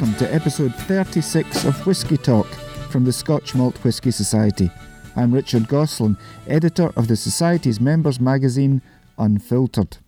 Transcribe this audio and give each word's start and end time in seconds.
welcome 0.00 0.18
to 0.18 0.34
episode 0.34 0.74
36 0.74 1.66
of 1.66 1.86
Whisky 1.86 2.16
Talk 2.16 2.46
from 2.88 3.04
the 3.04 3.12
Scotch 3.12 3.54
Malt 3.54 3.76
Whisky 3.84 4.10
Society. 4.10 4.70
I'm 5.14 5.30
Richard 5.30 5.64
Goslan, 5.64 6.18
editor 6.46 6.90
of 6.96 7.06
the 7.06 7.16
Society's 7.16 7.82
members 7.82 8.18
magazine, 8.18 8.80
Unfiltered. 9.18 9.98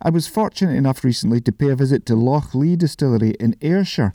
I 0.00 0.08
was 0.08 0.26
fortunate 0.26 0.74
enough 0.74 1.04
recently 1.04 1.42
to 1.42 1.52
pay 1.52 1.68
a 1.68 1.76
visit 1.76 2.06
to 2.06 2.14
Lochlea 2.14 2.78
Distillery 2.78 3.32
in 3.38 3.54
Ayrshire, 3.60 4.14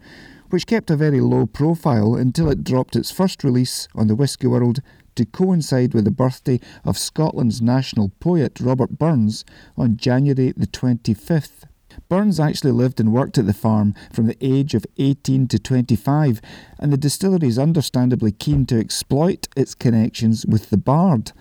which 0.49 0.65
kept 0.65 0.89
a 0.89 0.95
very 0.95 1.21
low 1.21 1.45
profile 1.45 2.15
until 2.15 2.49
it 2.49 2.63
dropped 2.63 2.95
its 2.95 3.11
first 3.11 3.43
release 3.43 3.87
on 3.93 4.07
the 4.07 4.15
Whisky 4.15 4.47
World 4.47 4.79
to 5.13 5.23
coincide 5.23 5.93
with 5.93 6.05
the 6.05 6.09
birthday 6.09 6.59
of 6.83 6.97
Scotland's 6.97 7.61
national 7.61 8.09
poet 8.19 8.59
Robert 8.59 8.97
Burns 8.97 9.45
on 9.77 9.97
January 9.97 10.51
the 10.57 10.65
25th. 10.65 11.66
Burns 12.09 12.39
actually 12.39 12.71
lived 12.71 12.99
and 12.99 13.13
worked 13.13 13.37
at 13.37 13.45
the 13.45 13.53
farm 13.53 13.93
from 14.11 14.27
the 14.27 14.37
age 14.41 14.73
of 14.73 14.85
18 14.97 15.47
to 15.47 15.59
25, 15.59 16.41
and 16.79 16.93
the 16.93 16.97
distillery 16.97 17.47
is 17.47 17.59
understandably 17.59 18.31
keen 18.31 18.65
to 18.67 18.79
exploit 18.79 19.47
its 19.55 19.75
connections 19.75 20.45
with 20.45 20.69
the 20.69 20.77
bard. 20.77 21.31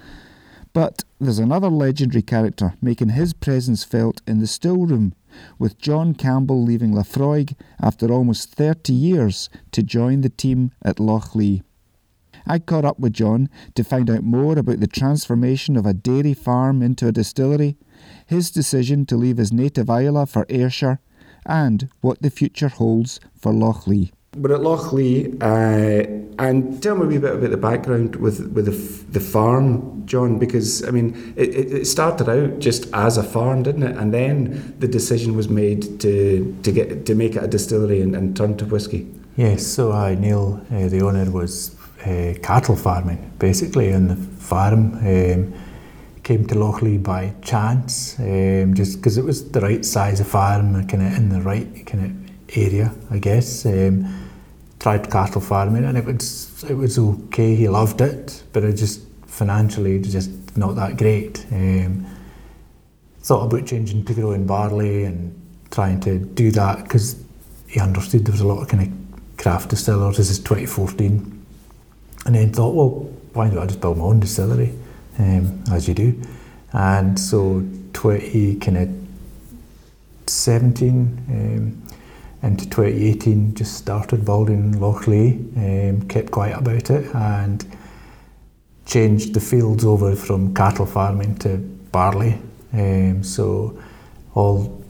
But 0.73 1.05
there's 1.19 1.39
another 1.39 1.71
legendary 1.71 2.23
character 2.23 2.75
making 2.83 3.11
his 3.11 3.33
presence 3.33 3.83
felt 3.85 4.21
in 4.27 4.41
the 4.41 4.47
still 4.47 4.85
room, 4.87 5.15
with 5.59 5.79
John 5.79 6.15
Campbell 6.15 6.63
leaving 6.63 6.93
Laphroaig 6.93 7.57
after 7.81 8.13
almost 8.13 8.53
30 8.55 8.93
years 8.93 9.49
to 9.73 9.83
join 9.83 10.21
the 10.21 10.29
team 10.29 10.73
at 10.83 10.97
Lochlea. 10.97 11.63
I 12.47 12.59
caught 12.59 12.85
up 12.85 13.01
with 13.01 13.13
John 13.13 13.49
to 13.75 13.83
find 13.83 14.09
out 14.09 14.23
more 14.23 14.59
about 14.59 14.81
the 14.81 14.87
transformation 14.87 15.77
of 15.77 15.87
a 15.87 15.95
dairy 15.95 16.35
farm 16.35 16.83
into 16.83 17.09
a 17.09 17.13
distillery, 17.13 17.77
his 18.27 18.51
decision 18.51 19.07
to 19.07 19.17
leave 19.17 19.39
his 19.39 19.53
native 19.53 19.89
Islay 19.89 20.27
for 20.27 20.45
Ayrshire, 20.49 21.01
and 21.47 21.89
what 22.01 22.21
the 22.23 22.31
future 22.31 22.69
holds 22.69 23.21
for 23.41 23.53
Lochlea. 23.53 24.11
We're 24.37 24.55
at 24.55 24.61
Lochlea, 24.61 25.33
uh, 25.41 26.27
and 26.39 26.83
tell 26.83 26.97
me 26.97 27.05
a 27.05 27.07
wee 27.07 27.19
bit 27.19 27.37
about 27.37 27.51
the 27.51 27.57
background 27.57 28.17
with 28.17 28.53
with 28.53 28.67
the, 28.67 28.73
f- 28.73 29.11
the 29.11 29.21
farm, 29.21 30.05
John. 30.05 30.39
Because 30.39 30.87
I 30.87 30.91
mean, 30.91 31.33
it, 31.37 31.73
it 31.73 31.87
started 31.87 32.29
out 32.29 32.59
just 32.59 32.93
as 32.93 33.17
a 33.17 33.23
farm, 33.23 33.63
didn't 33.63 33.85
it? 33.85 33.97
And 33.97 34.13
then 34.13 34.75
the 34.79 34.89
decision 34.89 35.37
was 35.37 35.49
made 35.49 36.01
to 36.01 36.55
to 36.65 36.73
get 36.73 37.07
to 37.07 37.15
make 37.15 37.37
it 37.37 37.45
a 37.45 37.49
distillery 37.49 38.03
and, 38.03 38.15
and 38.15 38.37
turn 38.37 38.59
to 38.59 38.67
whisky. 38.67 39.07
Yes, 39.37 39.67
so 39.67 39.93
I 39.93 40.17
Neil, 40.17 40.61
uh, 40.71 40.89
the 40.89 41.01
owner, 41.03 41.31
was 41.31 41.75
uh, 42.05 42.35
cattle 42.43 42.77
farming 42.77 43.33
basically, 43.39 43.89
and 43.91 44.11
the 44.11 44.17
farm 44.17 44.95
um, 44.99 45.55
came 46.27 46.45
to 46.45 46.57
Lochlea 46.57 47.01
by 47.01 47.33
chance, 47.41 48.19
um, 48.19 48.75
just 48.75 48.97
because 48.97 49.17
it 49.17 49.25
was 49.25 49.49
the 49.53 49.61
right 49.61 49.85
size 49.85 50.19
of 50.19 50.27
farm, 50.27 50.85
kind 50.89 51.07
of 51.07 51.17
in 51.17 51.29
the 51.29 51.41
right 51.41 51.87
kind 51.87 52.05
of 52.05 52.59
area, 52.59 52.93
I 53.13 53.19
guess. 53.19 53.65
Um, 53.65 54.29
tried 54.81 55.09
cattle 55.09 55.41
farming, 55.41 55.85
and 55.85 55.97
it 55.97 56.05
was 56.05 56.65
it 56.69 56.75
was 56.75 56.99
okay. 56.99 57.55
He 57.55 57.69
loved 57.69 58.01
it, 58.01 58.43
but 58.53 58.65
it 58.65 58.73
just 58.73 59.03
financially 59.27 60.01
just 60.01 60.57
not 60.57 60.75
that 60.75 60.97
great. 60.97 61.47
Um, 61.53 62.05
thought 63.21 63.47
about 63.47 63.67
changing 63.67 64.05
to 64.07 64.15
growing 64.15 64.47
barley 64.47 65.05
and 65.05 65.33
trying 65.71 66.01
to 66.01 66.19
do 66.19 66.51
that 66.51 66.83
because 66.83 67.23
he 67.69 67.79
understood 67.79 68.25
there 68.25 68.33
was 68.33 68.41
a 68.41 68.47
lot 68.47 68.63
of 68.63 68.69
kind 68.69 68.83
of 68.83 69.37
craft 69.39 69.71
distillers. 69.71 70.17
This 70.17 70.31
is 70.31 70.39
2014 70.41 71.47
and 72.25 72.35
then 72.35 72.53
thought, 72.53 72.75
well, 72.75 72.89
why 73.33 73.49
don't 73.49 73.59
I 73.59 73.67
just 73.67 73.81
build 73.81 73.99
my 73.99 74.05
own 74.05 74.21
distillery, 74.21 74.73
um, 75.19 75.65
as 75.71 75.89
you 75.89 75.95
do. 75.95 76.21
And 76.73 77.19
so 77.19 77.65
20 77.93 78.57
kind 78.57 78.77
of 78.79 78.89
17 80.27 80.97
um, 81.29 81.83
into 82.43 82.65
2018 82.69 83.55
just 83.55 83.75
started 83.75 84.25
building 84.25 84.73
Lochlea, 84.75 85.33
um, 85.57 86.09
kept 86.09 86.31
quiet 86.31 86.59
about 86.59 86.91
it 86.91 87.15
and 87.15 87.65
changed 88.85 89.35
the 89.35 89.41
fields 89.41 89.85
over 89.85 90.15
from 90.15 90.55
cattle 90.55 90.87
farming 90.87 91.37
to 91.39 91.57
barley. 91.91 92.39
Um, 92.73 93.23
so 93.25 93.79
all 94.35 94.85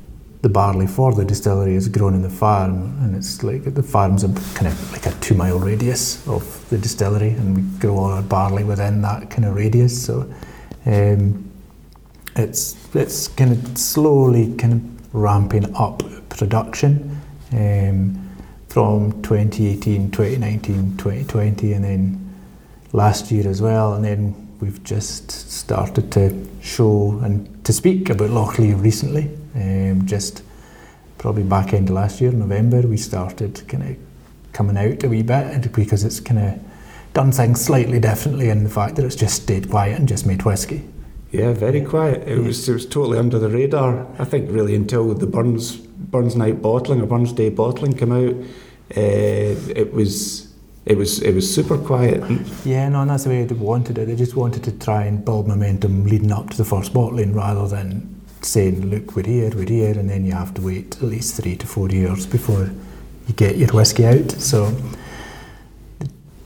the 0.46 0.52
barley 0.52 0.86
for 0.86 1.12
the 1.12 1.24
distillery 1.24 1.74
is 1.74 1.88
grown 1.88 2.14
in 2.14 2.22
the 2.22 2.30
farm, 2.30 2.96
and 3.02 3.16
it's 3.16 3.42
like 3.42 3.64
the 3.64 3.82
farm's 3.82 4.22
a 4.22 4.28
kind 4.54 4.68
of 4.68 4.92
like 4.92 5.04
a 5.04 5.10
two 5.18 5.34
mile 5.34 5.58
radius 5.58 6.24
of 6.28 6.44
the 6.70 6.78
distillery, 6.78 7.30
and 7.30 7.56
we 7.56 7.62
grow 7.80 7.96
all 7.96 8.12
our 8.12 8.22
barley 8.22 8.62
within 8.62 9.02
that 9.02 9.28
kind 9.28 9.44
of 9.44 9.56
radius. 9.56 10.04
So 10.06 10.32
um, 10.84 11.50
it's 12.36 12.76
it's 12.94 13.26
kind 13.26 13.50
of 13.50 13.76
slowly 13.76 14.54
kind 14.54 14.72
of 14.74 15.14
ramping 15.14 15.74
up 15.74 16.04
production 16.28 17.20
um, 17.52 18.30
from 18.68 19.20
2018, 19.22 20.12
2019, 20.12 20.96
2020, 20.96 21.72
and 21.72 21.84
then 21.84 22.34
last 22.92 23.32
year 23.32 23.48
as 23.48 23.60
well, 23.60 23.94
and 23.94 24.04
then 24.04 24.48
we've 24.60 24.80
just 24.84 25.28
started 25.32 26.12
to 26.12 26.48
show 26.62 27.18
and 27.24 27.64
to 27.64 27.72
speak 27.72 28.10
about 28.10 28.30
Lochlea 28.30 28.80
recently. 28.80 29.28
Um, 29.56 30.06
just 30.06 30.42
probably 31.18 31.42
back 31.42 31.72
end 31.72 31.88
of 31.88 31.94
last 31.94 32.20
year, 32.20 32.30
November, 32.30 32.82
we 32.82 32.96
started 32.96 33.66
kind 33.68 33.82
of 33.82 33.96
coming 34.52 34.76
out 34.76 35.02
a 35.02 35.08
wee 35.08 35.22
bit 35.22 35.72
because 35.72 36.04
it's 36.04 36.20
kind 36.20 36.40
of 36.40 36.60
done 37.14 37.32
things 37.32 37.60
slightly 37.60 37.98
differently 37.98 38.50
in 38.50 38.64
the 38.64 38.70
fact 38.70 38.96
that 38.96 39.04
it's 39.04 39.16
just 39.16 39.42
stayed 39.42 39.70
quiet 39.70 39.98
and 39.98 40.08
just 40.08 40.26
made 40.26 40.44
whiskey. 40.44 40.84
Yeah, 41.32 41.52
very 41.52 41.80
quiet. 41.80 42.28
It 42.28 42.38
was 42.38 42.68
it 42.68 42.72
was 42.72 42.86
totally 42.86 43.18
under 43.18 43.38
the 43.38 43.48
radar. 43.48 44.06
I 44.18 44.24
think 44.24 44.50
really 44.50 44.74
until 44.74 45.12
the 45.14 45.26
Burns 45.26 45.76
Burns 45.76 46.36
Night 46.36 46.62
bottling 46.62 47.00
or 47.00 47.06
Burns 47.06 47.32
Day 47.32 47.48
bottling 47.48 47.94
came 47.94 48.12
out, 48.12 48.34
uh, 48.96 49.54
it 49.82 49.92
was 49.92 50.54
it 50.84 50.96
was 50.96 51.20
it 51.22 51.34
was 51.34 51.52
super 51.52 51.76
quiet. 51.76 52.22
Yeah, 52.64 52.88
no, 52.88 53.00
and 53.00 53.10
that's 53.10 53.24
the 53.24 53.30
way 53.30 53.44
they 53.44 53.54
wanted 53.54 53.98
it. 53.98 54.06
They 54.06 54.16
just 54.16 54.36
wanted 54.36 54.62
to 54.64 54.72
try 54.72 55.04
and 55.04 55.24
build 55.24 55.48
momentum 55.48 56.06
leading 56.06 56.32
up 56.32 56.50
to 56.50 56.56
the 56.56 56.64
first 56.64 56.94
bottling 56.94 57.34
rather 57.34 57.66
than 57.66 58.15
saying, 58.46 58.90
look, 58.90 59.16
we're 59.16 59.26
here, 59.26 59.50
we're 59.54 59.68
here, 59.68 59.98
and 59.98 60.08
then 60.08 60.24
you 60.24 60.32
have 60.32 60.54
to 60.54 60.62
wait 60.62 60.96
at 60.96 61.02
least 61.02 61.40
three 61.40 61.56
to 61.56 61.66
four 61.66 61.88
years 61.88 62.26
before 62.26 62.70
you 63.26 63.34
get 63.34 63.56
your 63.56 63.68
whiskey 63.70 64.06
out. 64.06 64.30
So 64.32 64.74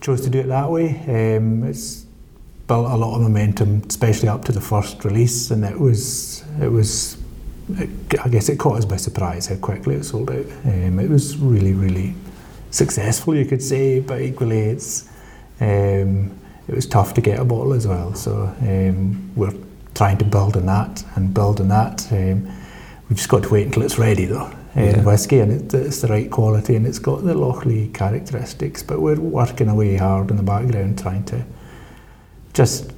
chose 0.00 0.22
to 0.22 0.30
do 0.30 0.40
it 0.40 0.46
that 0.46 0.70
way. 0.70 0.88
Um, 1.06 1.64
it's 1.64 2.06
built 2.66 2.90
a 2.90 2.96
lot 2.96 3.16
of 3.16 3.22
momentum, 3.22 3.82
especially 3.88 4.28
up 4.28 4.44
to 4.46 4.52
the 4.52 4.60
first 4.60 5.04
release, 5.04 5.50
and 5.50 5.64
it 5.64 5.78
was 5.78 6.44
it 6.60 6.68
was. 6.68 7.16
I 8.24 8.28
guess 8.28 8.48
it 8.48 8.58
caught 8.58 8.78
us 8.78 8.84
by 8.84 8.96
surprise 8.96 9.46
how 9.46 9.54
quickly 9.56 9.94
it 9.94 10.04
sold 10.04 10.28
out. 10.30 10.46
Um, 10.64 10.98
it 10.98 11.08
was 11.08 11.36
really, 11.36 11.72
really 11.72 12.14
successful, 12.72 13.36
you 13.36 13.44
could 13.44 13.62
say, 13.62 14.00
but 14.00 14.20
equally 14.20 14.58
it's 14.58 15.08
um, 15.60 16.36
it 16.66 16.74
was 16.74 16.86
tough 16.86 17.14
to 17.14 17.20
get 17.20 17.38
a 17.38 17.44
bottle 17.44 17.72
as 17.72 17.86
well. 17.86 18.14
So 18.14 18.52
um, 18.60 19.30
we're 19.36 19.52
trying 19.94 20.18
to 20.18 20.24
build 20.24 20.56
on 20.56 20.66
that 20.66 21.04
and 21.16 21.34
build 21.34 21.60
on 21.60 21.68
that. 21.68 22.10
Um, 22.12 22.44
we've 23.08 23.16
just 23.18 23.28
got 23.28 23.42
to 23.44 23.48
wait 23.48 23.66
until 23.66 23.82
it's 23.82 23.98
ready 23.98 24.24
though. 24.24 24.50
Yeah. 24.76 25.02
whiskey 25.02 25.40
and 25.40 25.50
it, 25.50 25.74
it's 25.74 26.00
the 26.00 26.06
right 26.06 26.30
quality 26.30 26.76
and 26.76 26.86
it's 26.86 27.00
got 27.00 27.24
the 27.24 27.34
Lochlea 27.34 27.92
characteristics 27.92 28.84
but 28.84 29.00
we're 29.00 29.18
working 29.18 29.68
away 29.68 29.96
hard 29.96 30.30
in 30.30 30.36
the 30.36 30.44
background 30.44 30.96
trying 30.96 31.24
to 31.24 31.44
just 32.52 32.92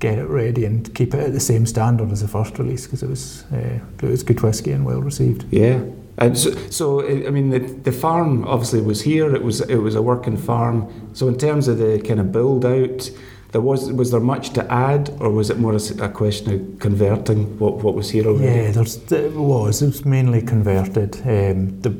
get 0.00 0.18
it 0.18 0.28
ready 0.28 0.66
and 0.66 0.94
keep 0.94 1.14
it 1.14 1.20
at 1.20 1.32
the 1.32 1.40
same 1.40 1.64
standard 1.64 2.10
as 2.10 2.20
the 2.20 2.28
first 2.28 2.58
release 2.58 2.84
because 2.84 3.02
it 3.02 3.08
was 3.08 3.44
uh, 3.54 3.78
it 4.02 4.06
was 4.06 4.22
good 4.22 4.42
whiskey 4.42 4.72
and 4.72 4.84
well 4.84 5.00
received 5.00 5.46
yeah 5.50 5.82
and 6.18 6.36
so, 6.38 6.50
so 6.68 7.06
I 7.06 7.30
mean 7.30 7.48
the, 7.48 7.60
the 7.60 7.92
farm 7.92 8.44
obviously 8.44 8.82
was 8.82 9.00
here 9.00 9.34
it 9.34 9.42
was 9.42 9.62
it 9.62 9.76
was 9.78 9.94
a 9.94 10.02
working 10.02 10.36
farm 10.36 11.10
so 11.14 11.26
in 11.26 11.38
terms 11.38 11.68
of 11.68 11.78
the 11.78 12.02
kind 12.06 12.20
of 12.20 12.32
build 12.32 12.66
out 12.66 13.10
there 13.54 13.60
was 13.60 13.92
was 13.92 14.10
there 14.10 14.18
much 14.18 14.50
to 14.50 14.72
add, 14.72 15.10
or 15.20 15.30
was 15.30 15.48
it 15.48 15.58
more 15.60 15.74
a, 15.74 16.04
a 16.04 16.08
question 16.08 16.52
of 16.52 16.80
converting 16.80 17.56
what, 17.60 17.76
what 17.84 17.94
was 17.94 18.10
here 18.10 18.26
already? 18.26 18.46
Yeah, 18.46 18.70
there's, 18.72 18.96
it 19.12 19.32
was. 19.32 19.80
It 19.80 19.86
was 19.86 20.04
mainly 20.04 20.42
converted. 20.42 21.14
Um, 21.18 21.80
the 21.80 21.94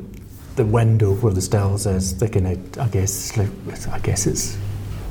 the 0.57 0.65
window 0.65 1.15
where 1.15 1.33
the 1.33 1.41
stills 1.41 1.87
is, 1.87 2.19
the 2.19 2.29
kind 2.29 2.49
of 2.49 2.79
I 2.81 2.89
guess 2.89 3.37
like 3.37 3.51
I 3.89 4.01
guess 4.01 4.27
it's 4.27 4.59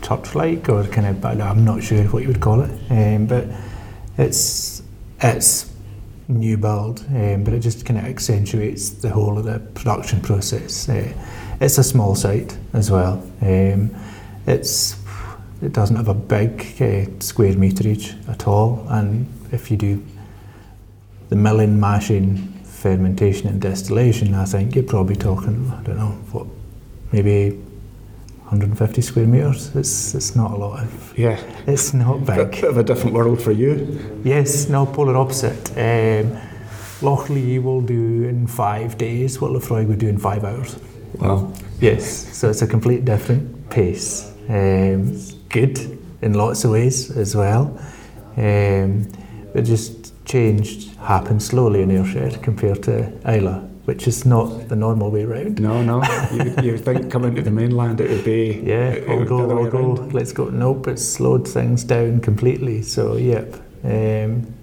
church-like 0.01 0.67
or 0.67 0.83
kind 0.87 1.07
of, 1.07 1.23
I'm 1.23 1.63
not 1.63 1.81
sure 1.81 2.03
what 2.07 2.23
you 2.23 2.27
would 2.27 2.41
call 2.41 2.59
it. 2.59 2.71
Um, 2.89 3.25
but 3.25 3.45
it's 4.17 4.83
it's 5.21 5.71
new 6.27 6.57
build, 6.57 7.05
um, 7.15 7.45
but 7.45 7.53
it 7.53 7.61
just 7.61 7.85
kind 7.85 7.97
of 7.97 8.05
accentuates 8.05 8.89
the 8.89 9.09
whole 9.09 9.37
of 9.37 9.45
the 9.45 9.59
production 9.75 10.19
process. 10.19 10.89
Uh, 10.89 11.13
it's 11.61 11.77
a 11.77 11.83
small 11.85 12.15
site 12.15 12.57
as 12.73 12.91
well. 12.91 13.25
Um, 13.41 13.95
it's 14.45 14.97
it 15.63 15.73
doesn't 15.73 15.95
have 15.95 16.07
a 16.07 16.13
big 16.13 16.61
uh, 16.81 17.05
square 17.19 17.53
meterage 17.53 18.15
at 18.29 18.47
all, 18.47 18.85
and 18.89 19.27
if 19.51 19.71
you 19.71 19.77
do 19.77 20.03
the 21.29 21.35
milling, 21.35 21.79
mashing, 21.79 22.53
fermentation, 22.63 23.47
and 23.47 23.61
distillation, 23.61 24.33
I 24.33 24.45
think 24.45 24.75
you're 24.75 24.83
probably 24.83 25.15
talking, 25.15 25.71
I 25.71 25.81
don't 25.83 25.97
know, 25.97 26.11
what, 26.31 26.47
maybe 27.11 27.51
150 28.53 29.01
square 29.01 29.25
meters. 29.25 29.75
It's 29.75 30.13
it's 30.13 30.35
not 30.35 30.51
a 30.51 30.55
lot 30.55 30.83
of. 30.83 31.17
Yeah. 31.17 31.39
It's 31.65 31.93
not 31.93 32.25
big. 32.25 32.39
A 32.39 32.45
bit 32.45 32.63
of 32.65 32.77
a 32.77 32.83
different 32.83 33.13
world 33.15 33.41
for 33.41 33.51
you. 33.51 34.21
Yes, 34.23 34.69
no, 34.69 34.85
polar 34.85 35.15
opposite. 35.15 35.71
Um, 35.71 36.37
Lochlea 37.01 37.61
will 37.61 37.81
do 37.81 38.23
in 38.23 38.47
five 38.47 38.97
days 38.97 39.41
what 39.41 39.51
Laphroaig 39.51 39.87
would 39.87 39.99
do 39.99 40.07
in 40.07 40.17
five 40.17 40.43
hours. 40.43 40.77
Wow. 41.15 41.51
Yes, 41.79 42.37
so 42.37 42.49
it's 42.49 42.61
a 42.61 42.67
complete 42.67 43.05
different 43.05 43.69
pace. 43.69 44.31
Um, 44.47 45.17
good 45.53 45.79
in 46.21 46.33
lots 46.33 46.65
of 46.65 46.71
ways 46.71 47.15
as 47.15 47.35
well. 47.35 47.79
Um, 48.37 49.07
but 49.53 49.63
just 49.65 50.13
changed 50.25 50.95
happened 50.97 51.41
slowly 51.43 51.81
in 51.83 51.91
Ayrshire 51.91 52.31
compared 52.41 52.81
to 52.83 53.11
Islay, 53.25 53.59
which 53.85 54.07
is 54.07 54.25
not 54.25 54.67
the 54.69 54.75
normal 54.75 55.11
way 55.11 55.25
round. 55.25 55.61
No, 55.61 55.83
no. 55.83 56.01
you, 56.31 56.55
you 56.71 56.77
think 56.85 57.11
coming 57.11 57.35
to 57.35 57.41
the 57.43 57.51
mainland 57.51 58.01
it 58.01 58.09
would 58.09 58.25
be. 58.25 58.61
Yeah, 58.65 58.89
it 58.91 59.09
I'll 59.09 59.19
would 59.19 59.27
go, 59.27 59.37
be 59.41 59.47
the 59.47 59.53
other 59.59 59.65
I'll 59.65 59.71
go, 59.71 59.95
around. 60.01 60.13
let's 60.13 60.33
go. 60.33 60.45
Nope, 60.49 60.87
it's 60.87 61.03
slowed 61.07 61.47
things 61.47 61.83
down 61.83 62.19
completely. 62.19 62.81
So, 62.81 63.15
yep. 63.17 63.53
Um, 63.83 64.53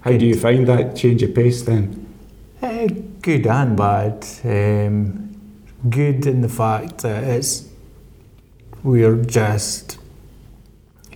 How 0.00 0.12
do 0.16 0.26
you 0.26 0.34
find 0.34 0.66
that 0.66 0.96
change 0.96 1.22
of 1.22 1.34
pace 1.34 1.62
then? 1.62 2.06
Eh, 2.62 2.88
good 3.22 3.46
and 3.46 3.76
bad. 3.76 4.26
Um, 4.44 5.30
good 5.88 6.26
in 6.26 6.42
the 6.42 6.48
fact 6.48 6.98
that 6.98 7.24
it's 7.24 7.68
we're 8.82 9.16
just 9.24 9.98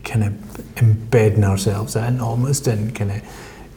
kind 0.05 0.25
of 0.25 0.79
embedding 0.83 1.45
ourselves 1.45 1.97
in 1.97 2.21
almost 2.21 2.67
and 2.67 2.95
kind 2.95 3.11
of 3.11 3.23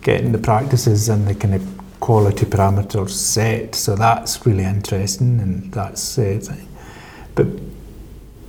getting 0.02 0.32
the 0.32 0.38
practices 0.38 1.10
and 1.10 1.28
the 1.28 1.36
kind 1.36 1.54
of 1.56 1.64
quality 2.00 2.46
parameters 2.46 3.10
set. 3.12 3.76
So 3.76 3.96
that's 3.96 4.46
really 4.46 4.64
interesting 4.64 5.40
and 5.40 5.72
that's 5.72 6.18
uh. 6.18 6.40
But 7.36 7.48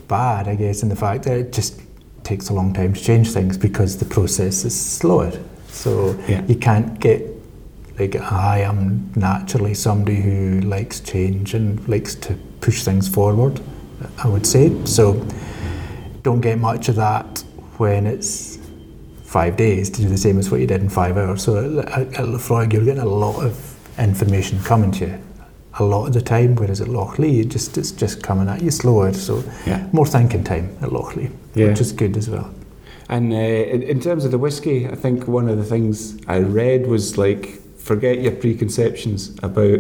bad, 0.09 0.49
I 0.49 0.55
guess, 0.55 0.83
in 0.83 0.89
the 0.89 0.97
fact 0.97 1.25
that 1.25 1.37
it 1.39 1.53
just 1.53 1.81
takes 2.25 2.49
a 2.51 2.55
long 2.55 2.73
time 2.73 2.93
to 2.95 3.01
change 3.01 3.31
things 3.31 3.57
because 3.57 3.97
the 3.99 4.05
process 4.05 4.65
is 4.65 4.79
slower. 4.79 5.33
So 5.69 6.17
Yeah. 6.29 6.45
you 6.47 6.57
can't 6.57 6.99
get 7.01 7.23
like 7.99 8.15
I 8.17 8.61
am 8.61 9.11
naturally 9.17 9.75
somebody 9.75 10.21
who 10.21 10.61
likes 10.61 11.01
change 11.01 11.55
and 11.55 11.87
likes 11.89 12.15
to 12.15 12.35
push 12.61 12.85
things 12.85 13.09
forward. 13.09 13.61
I 14.23 14.29
would 14.29 14.47
say 14.47 14.73
so. 14.85 15.27
Don't 16.23 16.41
get 16.41 16.59
much 16.59 16.89
of 16.89 16.97
that 16.97 17.43
when 17.79 18.07
it's 18.07 18.59
five 19.23 19.57
days 19.57 19.91
to 19.91 20.03
do 20.03 20.09
the 20.09 20.17
same 20.17 20.39
as 20.39 20.51
what 20.51 20.61
you 20.61 20.67
did 20.67 20.81
in 20.81 20.89
five 20.89 21.17
hours. 21.17 21.43
So 21.45 21.81
at, 21.81 21.89
at 21.99 22.27
Laphroaig, 22.27 22.73
you're 22.73 22.85
getting 22.85 23.03
a 23.03 23.07
lot 23.07 23.45
of 23.45 23.77
information 23.99 24.59
coming 24.63 24.91
to 24.93 25.07
you 25.07 25.19
a 25.81 25.85
lot 25.85 26.07
of 26.07 26.13
the 26.13 26.21
time, 26.21 26.57
whereas 26.57 26.81
at 26.81 26.89
Lochlea, 26.89 27.43
it 27.43 27.51
just 27.51 27.79
it's 27.79 27.93
just 27.93 28.23
coming 28.23 28.49
at 28.49 28.61
you 28.63 28.71
slower. 28.71 29.13
So 29.13 29.45
Yeah. 29.67 29.87
more 29.93 30.07
thinking 30.07 30.43
time 30.43 30.77
at 30.83 30.91
Lochlea, 30.91 31.31
Yeah. 31.55 31.69
which 31.69 31.81
is 31.81 31.93
good 31.93 32.17
as 32.17 32.29
well. 32.29 32.51
And 33.09 33.33
uh, 33.33 33.37
in, 33.37 33.83
in 33.83 34.01
terms 34.01 34.25
of 34.25 34.31
the 34.33 34.39
whiskey, 34.39 34.87
I 34.89 34.95
think 34.97 35.29
one 35.29 35.49
of 35.49 35.57
the 35.57 35.65
things 35.65 36.17
I 36.27 36.39
read 36.41 36.87
was 36.89 37.17
like 37.17 37.61
forget 37.79 38.21
your 38.21 38.33
preconceptions 38.33 39.37
about 39.43 39.79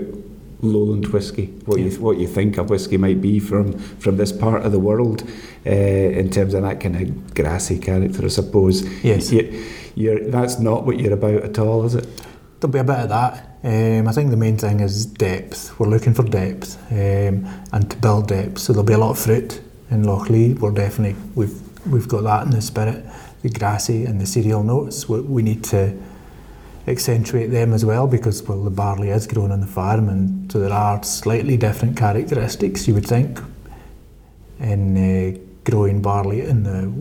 lowland 0.60 1.06
whiskey, 1.08 1.46
what 1.66 1.80
you 1.80 1.90
what 2.00 2.18
you 2.18 2.26
think 2.26 2.58
a 2.58 2.62
whiskey 2.62 2.96
might 2.96 3.20
be 3.20 3.38
from 3.38 3.78
from 3.98 4.16
this 4.16 4.32
part 4.32 4.64
of 4.64 4.72
the 4.72 4.78
world, 4.78 5.22
uh, 5.66 5.70
in 5.70 6.30
terms 6.30 6.54
of 6.54 6.62
that 6.62 6.80
kind 6.80 6.96
of 6.96 7.34
grassy 7.34 7.78
character, 7.78 8.24
I 8.24 8.28
suppose. 8.28 8.82
Yes. 9.04 9.32
You, 9.32 9.64
you're, 9.94 10.30
that's 10.30 10.58
not 10.60 10.84
what 10.84 10.98
you're 11.00 11.14
about 11.14 11.42
at 11.42 11.58
all, 11.58 11.84
is 11.84 11.96
it? 11.96 12.06
There'll 12.60 12.72
be 12.72 12.78
a 12.78 12.84
bit 12.84 12.98
of 12.98 13.08
that. 13.08 13.44
Um, 13.64 14.06
I 14.06 14.12
think 14.12 14.30
the 14.30 14.36
main 14.36 14.56
thing 14.56 14.80
is 14.80 15.06
depth. 15.06 15.78
We're 15.78 15.88
looking 15.88 16.14
for 16.14 16.22
depth 16.22 16.80
um, 16.92 17.46
and 17.72 17.90
to 17.90 17.96
build 17.96 18.28
depth. 18.28 18.58
So 18.58 18.72
there'll 18.72 18.86
be 18.86 18.92
a 18.92 18.98
lot 18.98 19.10
of 19.10 19.18
fruit 19.18 19.60
in 19.90 20.04
Lochlea. 20.04 20.58
We're 20.58 20.70
definitely 20.70 21.20
we've 21.34 21.60
we've 21.86 22.08
got 22.08 22.22
that 22.22 22.44
in 22.44 22.50
the 22.50 22.62
spirit. 22.62 23.04
The 23.42 23.50
grassy 23.50 24.04
and 24.04 24.20
the 24.20 24.26
cereal 24.26 24.62
notes. 24.62 25.08
We, 25.08 25.20
we 25.20 25.42
need 25.42 25.64
to 25.64 25.96
accentuate 26.88 27.50
them 27.50 27.72
as 27.72 27.84
well 27.84 28.06
because 28.06 28.42
well 28.42 28.62
the 28.64 28.70
barley 28.70 29.10
is 29.10 29.26
grown 29.26 29.50
on 29.52 29.60
the 29.60 29.66
farm 29.66 30.08
and 30.08 30.50
so 30.50 30.58
there 30.58 30.72
are 30.72 31.02
slightly 31.02 31.56
different 31.56 31.96
characteristics 31.96 32.88
you 32.88 32.94
would 32.94 33.06
think 33.06 33.40
in 34.60 34.96
uh, 34.96 35.38
growing 35.64 36.00
barley 36.00 36.40
in 36.40 36.62
the 36.62 36.92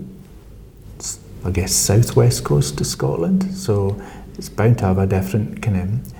I 1.45 1.51
guess 1.51 1.73
southwest 1.73 2.43
coast 2.43 2.81
of 2.81 2.87
Scotland. 2.87 3.55
So 3.55 4.01
it's 4.37 4.49
bound 4.49 4.79
to 4.79 4.85
have 4.85 4.97
a 4.97 5.07
different 5.07 5.61
kind 5.61 5.77
of 5.77 6.13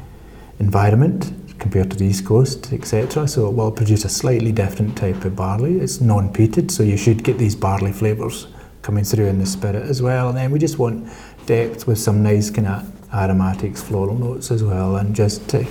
environment 0.60 1.34
compared 1.60 1.92
to 1.92 1.98
the 1.98 2.06
east 2.06 2.24
coast 2.26 2.72
etc 2.72 3.28
so 3.28 3.48
it 3.48 3.54
will 3.56 3.72
produce 3.72 4.06
a 4.06 4.10
slightly 4.10 4.52
different 4.52 4.96
type 4.98 5.26
of 5.26 5.36
barley. 5.36 5.80
It's 5.80 6.00
non-peated 6.00 6.72
so 6.72 6.84
you 6.84 6.98
should 6.98 7.24
get 7.24 7.38
these 7.38 7.56
barley 7.56 7.92
flavours 7.92 8.48
coming 8.82 9.04
through 9.04 9.26
in 9.26 9.40
the 9.40 9.46
spirit 9.46 9.84
as 9.84 10.02
well. 10.02 10.30
And 10.30 10.38
then 10.38 10.52
we 10.52 10.60
just 10.60 10.80
want 10.80 11.10
depth 11.46 11.88
with 11.88 12.00
some 12.00 12.24
nice 12.24 12.50
kind 12.50 12.68
of 12.68 12.97
aromatics 13.14 13.82
floral 13.82 14.16
notes 14.18 14.52
as 14.52 14.64
well 14.64 14.98
and 14.98 15.16
just 15.16 15.48
to 15.50 15.66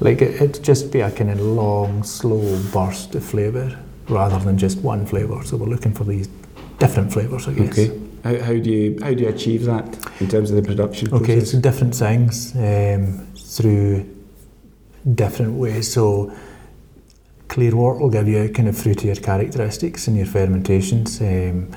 like 0.00 0.20
it, 0.20 0.34
it'd 0.42 0.62
just 0.62 0.92
be 0.92 1.00
a 1.00 1.10
kind 1.10 1.30
of 1.30 1.40
long 1.40 2.02
slow 2.02 2.60
burst 2.72 3.14
of 3.14 3.24
flavour 3.24 3.78
rather 4.08 4.38
than 4.44 4.58
just 4.58 4.78
one 4.78 5.06
flavour 5.06 5.42
so 5.44 5.56
we're 5.56 5.66
looking 5.66 5.92
for 5.94 6.04
these 6.04 6.28
different 6.78 7.12
flavours 7.12 7.48
I 7.48 7.52
guess 7.54 7.78
Okay. 7.78 8.00
How, 8.24 8.38
how 8.46 8.52
do 8.54 8.70
you 8.70 8.98
how 9.02 9.14
do 9.14 9.22
you 9.22 9.28
achieve 9.28 9.64
that 9.66 9.86
in 10.20 10.28
terms 10.28 10.50
of 10.50 10.56
the 10.56 10.62
production 10.62 11.12
Okay, 11.14 11.36
process? 11.36 11.52
so 11.52 11.60
different 11.60 11.94
things 11.94 12.54
um, 12.56 13.24
through 13.36 14.04
different 15.14 15.52
ways. 15.54 15.92
So 15.92 16.32
clear 17.46 17.76
wort 17.76 18.00
will 18.00 18.10
give 18.10 18.26
you 18.26 18.48
kind 18.48 18.68
of 18.68 18.74
fruitier 18.74 19.22
characteristics 19.22 20.08
in 20.08 20.16
your 20.16 20.26
fermentations. 20.26 21.20
Um, 21.20 21.68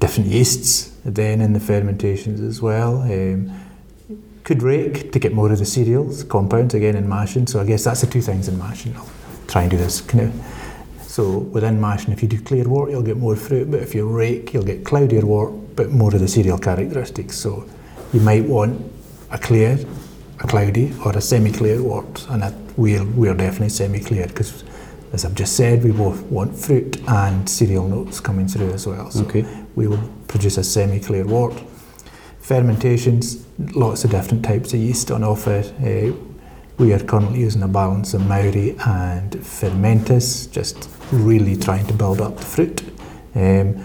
different 0.00 0.28
yeasts 0.28 0.92
then 1.06 1.40
in 1.40 1.54
the 1.54 1.60
fermentations 1.60 2.40
as 2.40 2.60
well. 2.60 3.00
Um, 3.02 3.50
could 4.48 4.62
rake 4.62 5.12
to 5.12 5.18
get 5.18 5.34
more 5.34 5.52
of 5.52 5.58
the 5.58 5.66
cereals, 5.66 6.24
compounds 6.24 6.72
again 6.72 6.96
in 6.96 7.06
mashing. 7.06 7.46
So 7.46 7.60
I 7.60 7.66
guess 7.66 7.84
that's 7.84 8.00
the 8.00 8.06
two 8.06 8.22
things 8.22 8.48
in 8.48 8.56
mashing. 8.56 8.96
I'll 8.96 9.10
try 9.46 9.60
and 9.60 9.70
do 9.70 9.76
this 9.76 10.00
kind 10.00 10.24
of. 10.24 11.02
So 11.02 11.40
within 11.54 11.78
mashing, 11.78 12.14
if 12.14 12.22
you 12.22 12.28
do 12.28 12.40
clear 12.40 12.66
wort, 12.66 12.90
you'll 12.90 13.02
get 13.02 13.18
more 13.18 13.36
fruit, 13.36 13.70
but 13.70 13.80
if 13.80 13.94
you 13.94 14.08
rake, 14.08 14.54
you'll 14.54 14.64
get 14.64 14.86
cloudier 14.86 15.26
wort, 15.26 15.52
but 15.76 15.90
more 15.90 16.14
of 16.14 16.20
the 16.20 16.28
cereal 16.28 16.56
characteristics. 16.56 17.36
So 17.36 17.68
you 18.14 18.20
might 18.20 18.44
want 18.46 18.90
a 19.30 19.36
clear, 19.36 19.78
a 20.40 20.46
cloudy, 20.46 20.94
or 21.04 21.12
a 21.14 21.20
semi-clear 21.20 21.82
wort, 21.82 22.26
and 22.30 22.40
that 22.40 22.54
we're, 22.78 23.04
we're 23.04 23.34
definitely 23.34 23.68
semi-clear 23.68 24.28
because, 24.28 24.64
as 25.12 25.26
I've 25.26 25.34
just 25.34 25.56
said, 25.56 25.84
we 25.84 25.92
both 25.92 26.22
want 26.22 26.56
fruit 26.56 26.96
and 27.06 27.46
cereal 27.46 27.86
notes 27.86 28.18
coming 28.18 28.48
through 28.48 28.70
as 28.72 28.86
well. 28.86 29.10
So 29.10 29.24
Okay. 29.26 29.44
we 29.74 29.88
will 29.88 30.08
produce 30.26 30.56
a 30.56 30.64
semi-clear 30.64 31.26
wort. 31.26 31.52
Fermentations, 32.40 33.44
lots 33.58 34.04
of 34.04 34.10
different 34.10 34.44
types 34.44 34.72
of 34.72 34.80
yeast 34.80 35.10
on 35.10 35.24
offer. 35.24 35.62
Uh, 35.80 36.16
we 36.78 36.92
are 36.92 37.00
currently 37.00 37.40
using 37.40 37.62
a 37.62 37.68
balance 37.68 38.14
of 38.14 38.26
Mauri 38.26 38.70
and 38.86 39.32
Fermentis, 39.32 40.50
just 40.50 40.88
really 41.10 41.56
trying 41.56 41.86
to 41.88 41.92
build 41.92 42.20
up 42.20 42.36
the 42.36 42.44
fruit. 42.44 42.82
Um, 43.34 43.84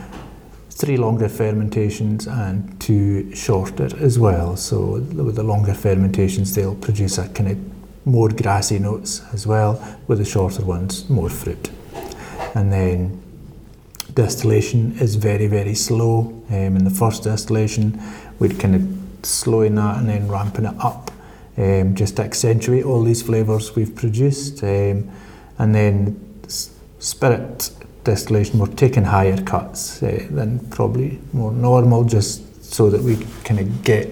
three 0.70 0.98
longer 0.98 1.28
fermentations 1.28 2.28
and 2.28 2.80
two 2.80 3.34
shorter 3.36 3.90
as 4.00 4.20
well. 4.20 4.56
So 4.56 5.00
with 5.00 5.36
the 5.36 5.44
longer 5.44 5.74
fermentations, 5.74 6.54
they'll 6.54 6.76
produce 6.76 7.18
a 7.18 7.28
kind 7.30 7.52
of 7.52 8.06
more 8.06 8.30
grassy 8.30 8.80
notes 8.80 9.22
as 9.34 9.48
well. 9.48 9.82
With 10.08 10.20
the 10.20 10.26
shorter 10.26 10.64
ones, 10.64 11.10
more 11.10 11.30
fruit. 11.30 11.72
And 12.54 12.72
then 12.72 13.22
distillation 14.14 14.96
is 15.00 15.16
very 15.16 15.48
very 15.48 15.74
slow. 15.74 16.44
Um, 16.50 16.78
in 16.78 16.84
the 16.84 16.92
first 16.92 17.24
distillation, 17.24 18.00
we'd 18.38 18.60
kind 18.60 18.76
of 18.76 19.03
slowing 19.26 19.76
that 19.76 19.98
and 19.98 20.10
then 20.10 20.28
ramping 20.28 20.66
it 20.66 20.76
up, 20.80 21.12
um, 21.58 21.96
just 21.96 22.18
to 22.18 22.24
accentuate 22.24 22.86
all 22.86 23.04
these 23.04 23.22
flavours 23.22 23.76
we've 23.76 23.96
produced. 23.96 24.64
Um, 24.64 25.10
and 25.58 25.74
then 25.76 26.20
spirit 27.00 27.72
distillation, 28.04 28.60
we're 28.60 28.68
taking 28.68 29.06
higher 29.06 29.42
cuts 29.42 30.04
uh, 30.04 30.28
than 30.30 30.60
probably 30.70 31.20
more 31.32 31.52
normal, 31.52 32.04
just 32.04 32.64
so 32.64 32.90
that 32.90 33.02
we 33.02 33.18
kind 33.44 33.60
of 33.60 33.84
get 33.84 34.10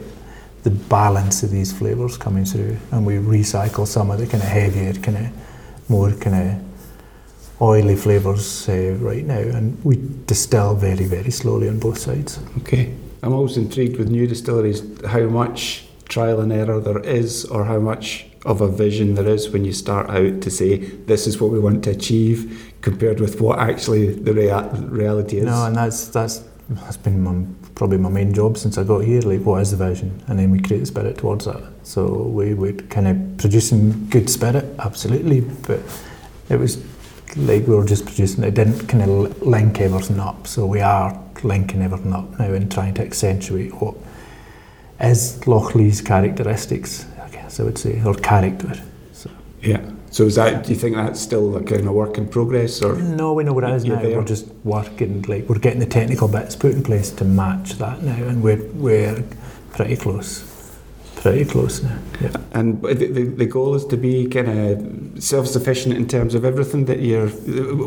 the 0.63 0.69
balance 0.69 1.43
of 1.43 1.49
these 1.49 1.73
flavours 1.73 2.17
coming 2.17 2.45
through, 2.45 2.77
and 2.91 3.05
we 3.05 3.15
recycle 3.15 3.87
some 3.87 4.11
of 4.11 4.19
the 4.19 4.27
kind 4.27 4.43
of 4.43 4.49
heavier, 4.49 4.93
kind 4.93 5.17
of 5.17 5.89
more 5.89 6.11
kind 6.13 6.35
of 6.51 7.61
oily 7.61 7.95
flavours 7.95 8.69
uh, 8.69 8.95
right 8.99 9.25
now, 9.25 9.39
and 9.39 9.83
we 9.83 9.97
distill 10.25 10.75
very, 10.75 11.05
very 11.05 11.31
slowly 11.31 11.67
on 11.67 11.79
both 11.79 11.97
sides. 11.97 12.39
Okay. 12.59 12.93
I'm 13.23 13.33
always 13.33 13.57
intrigued 13.57 13.97
with 13.97 14.09
new 14.09 14.27
distilleries 14.27 14.83
how 15.05 15.21
much 15.21 15.85
trial 16.09 16.39
and 16.41 16.51
error 16.51 16.79
there 16.79 16.99
is, 16.99 17.45
or 17.45 17.65
how 17.65 17.79
much 17.79 18.25
of 18.45 18.61
a 18.61 18.67
vision 18.67 19.13
there 19.13 19.27
is 19.27 19.49
when 19.49 19.63
you 19.63 19.71
start 19.71 20.09
out 20.09 20.41
to 20.41 20.49
say 20.49 20.77
this 20.77 21.27
is 21.27 21.39
what 21.39 21.51
we 21.51 21.59
want 21.59 21.83
to 21.83 21.91
achieve, 21.91 22.73
compared 22.81 23.19
with 23.19 23.39
what 23.39 23.59
actually 23.59 24.11
the 24.13 24.33
rea- 24.33 24.69
reality 24.89 25.37
is. 25.37 25.45
No, 25.45 25.65
and 25.65 25.75
that's 25.75 26.07
that's 26.07 26.43
that's 26.69 26.97
been 26.97 27.21
my, 27.21 27.45
probably 27.75 27.97
my 27.97 28.09
main 28.09 28.33
job 28.33 28.57
since 28.57 28.77
I 28.77 28.83
got 28.83 28.99
here. 28.99 29.21
Like, 29.21 29.41
what 29.41 29.61
is 29.61 29.71
the 29.71 29.77
vision, 29.77 30.23
and 30.27 30.39
then 30.39 30.51
we 30.51 30.59
create 30.59 30.79
the 30.79 30.85
spirit 30.87 31.17
towards 31.17 31.45
that. 31.45 31.61
So 31.83 32.23
we 32.23 32.53
would 32.53 32.89
kind 32.89 33.07
of 33.07 33.37
producing 33.37 34.07
good 34.09 34.29
spirit, 34.29 34.65
absolutely, 34.79 35.41
but 35.41 35.79
it 36.49 36.57
was 36.57 36.83
like 37.37 37.67
we 37.67 37.75
were 37.75 37.85
just 37.85 38.05
producing. 38.05 38.43
It 38.43 38.55
didn't 38.55 38.87
kind 38.87 39.03
of 39.03 39.41
link 39.41 39.79
everything 39.79 40.19
up. 40.19 40.47
So 40.47 40.65
we 40.65 40.81
are 40.81 41.17
linking 41.43 41.81
everything 41.81 42.13
up 42.13 42.39
now 42.39 42.45
and 42.53 42.71
trying 42.71 42.93
to 42.95 43.01
accentuate 43.03 43.73
what 43.81 43.95
is 44.99 45.39
Lochlea's 45.45 46.01
characteristics. 46.01 47.05
I 47.23 47.29
guess 47.29 47.59
I 47.59 47.63
would 47.63 47.77
say, 47.77 48.01
or 48.05 48.13
character. 48.15 48.73
So 49.13 49.29
Yeah. 49.61 49.81
So 50.11 50.25
is 50.25 50.35
that? 50.35 50.65
Do 50.65 50.71
you 50.71 50.75
think 50.75 50.97
that's 50.97 51.21
still 51.21 51.55
a 51.55 51.63
kind 51.63 51.87
of 51.87 51.93
work 51.93 52.17
in 52.17 52.27
progress, 52.27 52.81
or 52.81 52.95
No, 52.97 53.31
we 53.33 53.43
know 53.45 53.53
what 53.53 53.63
it 53.63 53.69
is 53.71 53.85
now. 53.85 53.95
there. 54.01 54.17
We're 54.17 54.25
just 54.25 54.45
working, 54.65 55.21
like 55.23 55.47
we're 55.47 55.57
getting 55.59 55.79
the 55.79 55.85
technical 55.85 56.27
bits 56.27 56.53
put 56.55 56.73
in 56.73 56.83
place 56.83 57.11
to 57.11 57.23
match 57.23 57.73
that 57.77 58.03
now, 58.03 58.15
and 58.27 58.43
we're 58.43 58.61
we're 58.73 59.23
pretty 59.71 59.95
close, 59.95 60.43
pretty 61.21 61.45
close 61.45 61.83
now. 61.83 61.97
Yeah. 62.19 62.31
and 62.53 62.81
the, 62.81 62.93
the, 62.93 63.23
the 63.23 63.45
goal 63.45 63.75
is 63.75 63.85
to 63.87 63.97
be 63.97 64.27
kind 64.27 64.47
of 64.49 65.23
self-sufficient 65.23 65.95
in 65.95 66.07
terms 66.07 66.33
of 66.35 66.43
everything 66.45 66.85
that 66.85 66.99
you're, 66.99 67.29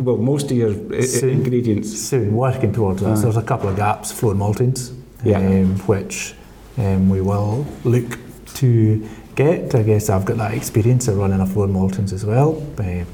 well, 0.00 0.16
most 0.16 0.50
of 0.50 0.56
your 0.56 0.70
i- 0.92 0.98
i- 0.98 1.00
Soon. 1.02 1.30
ingredients. 1.30 1.92
Soon, 2.00 2.34
working 2.34 2.72
towards 2.72 3.02
that. 3.02 3.10
Aye. 3.12 3.14
So 3.16 3.22
there's 3.22 3.36
a 3.36 3.42
couple 3.42 3.68
of 3.68 3.76
gaps, 3.76 4.12
floor 4.12 4.34
maltings, 4.34 4.92
Yeah. 5.24 5.38
um, 5.38 5.76
which 5.86 6.34
um, 6.78 7.08
we 7.10 7.20
will 7.20 7.66
look 7.84 8.18
to 8.54 9.06
get. 9.34 9.74
I 9.74 9.82
guess 9.82 10.08
I've 10.10 10.24
got 10.24 10.36
that 10.38 10.54
experience 10.54 11.08
of 11.08 11.16
running 11.18 11.40
a 11.40 11.46
floor 11.46 11.66
maltings 11.66 12.12
as 12.12 12.24
well 12.24 12.62
uh, 12.78 13.04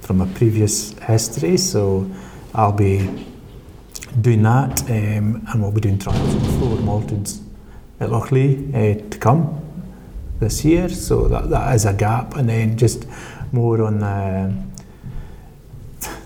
from 0.00 0.20
a 0.20 0.26
previous 0.26 0.92
history, 1.00 1.56
so 1.56 2.10
I'll 2.54 2.72
be 2.72 3.08
doing 4.20 4.42
that, 4.42 4.82
um, 4.90 5.46
and 5.52 5.62
we'll 5.62 5.70
be 5.70 5.80
doing 5.80 5.98
trials 5.98 6.34
of 6.34 6.42
floor 6.58 6.76
maltings 6.78 7.40
at 8.00 8.10
Lochlea 8.10 8.74
uh, 8.74 9.08
to 9.10 9.18
come 9.18 9.57
this 10.40 10.64
year. 10.64 10.88
So 10.88 11.28
that 11.28 11.50
that 11.50 11.74
is 11.74 11.84
a 11.84 11.92
gap, 11.92 12.36
and 12.36 12.48
then 12.48 12.76
just 12.76 13.06
more 13.52 13.82
on 13.82 14.00
the 14.00 14.52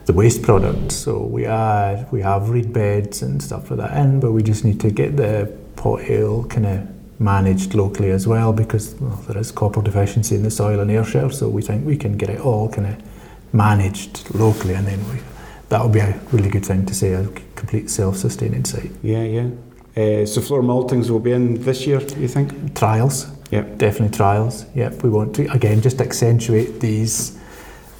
the 0.06 0.12
waste 0.12 0.42
product. 0.42 0.92
So 0.92 1.18
we 1.18 1.46
are 1.46 2.06
we 2.10 2.20
have 2.22 2.50
reed 2.50 2.72
beds 2.72 3.22
and 3.22 3.42
stuff 3.42 3.70
like 3.70 3.78
that 3.78 3.96
in, 3.96 4.20
but 4.20 4.32
we 4.32 4.42
just 4.42 4.64
need 4.64 4.80
to 4.80 4.90
get 4.90 5.16
the 5.16 5.52
pot 5.76 6.00
kind 6.48 6.66
of 6.66 6.88
managed 7.20 7.74
locally 7.74 8.10
as 8.10 8.26
well 8.26 8.52
because 8.52 8.94
well, 8.96 9.16
there 9.28 9.38
is 9.38 9.52
copper 9.52 9.80
deficiency 9.80 10.34
in 10.34 10.42
the 10.42 10.50
soil 10.50 10.80
and 10.80 10.90
Ayrshire. 10.90 11.30
So 11.30 11.48
we 11.48 11.62
think 11.62 11.86
we 11.86 11.96
can 11.96 12.16
get 12.16 12.30
it 12.30 12.40
all 12.40 12.68
kind 12.68 12.88
of 12.88 13.54
managed 13.54 14.34
locally, 14.34 14.74
and 14.74 14.86
then 14.86 14.98
we 15.10 15.20
that 15.68 15.80
will 15.80 15.88
be 15.88 16.00
a 16.00 16.20
really 16.32 16.50
good 16.50 16.66
thing 16.66 16.84
to 16.86 16.94
say 16.94 17.14
a 17.14 17.26
complete 17.54 17.88
self-sustaining 17.88 18.64
site. 18.64 18.90
Yeah, 19.02 19.22
yeah. 19.22 19.48
Uh, 19.96 20.24
so 20.26 20.40
floor 20.40 20.62
maltings 20.62 21.10
will 21.10 21.20
be 21.20 21.32
in 21.32 21.62
this 21.62 21.86
year, 21.86 21.98
do 22.00 22.20
you 22.20 22.28
think? 22.28 22.74
Trials, 22.74 23.26
Yep. 23.50 23.76
definitely 23.78 24.16
trials. 24.16 24.64
Yep, 24.74 25.02
we 25.02 25.10
want 25.10 25.34
to 25.36 25.52
again 25.52 25.80
just 25.82 26.00
accentuate 26.00 26.80
these 26.80 27.38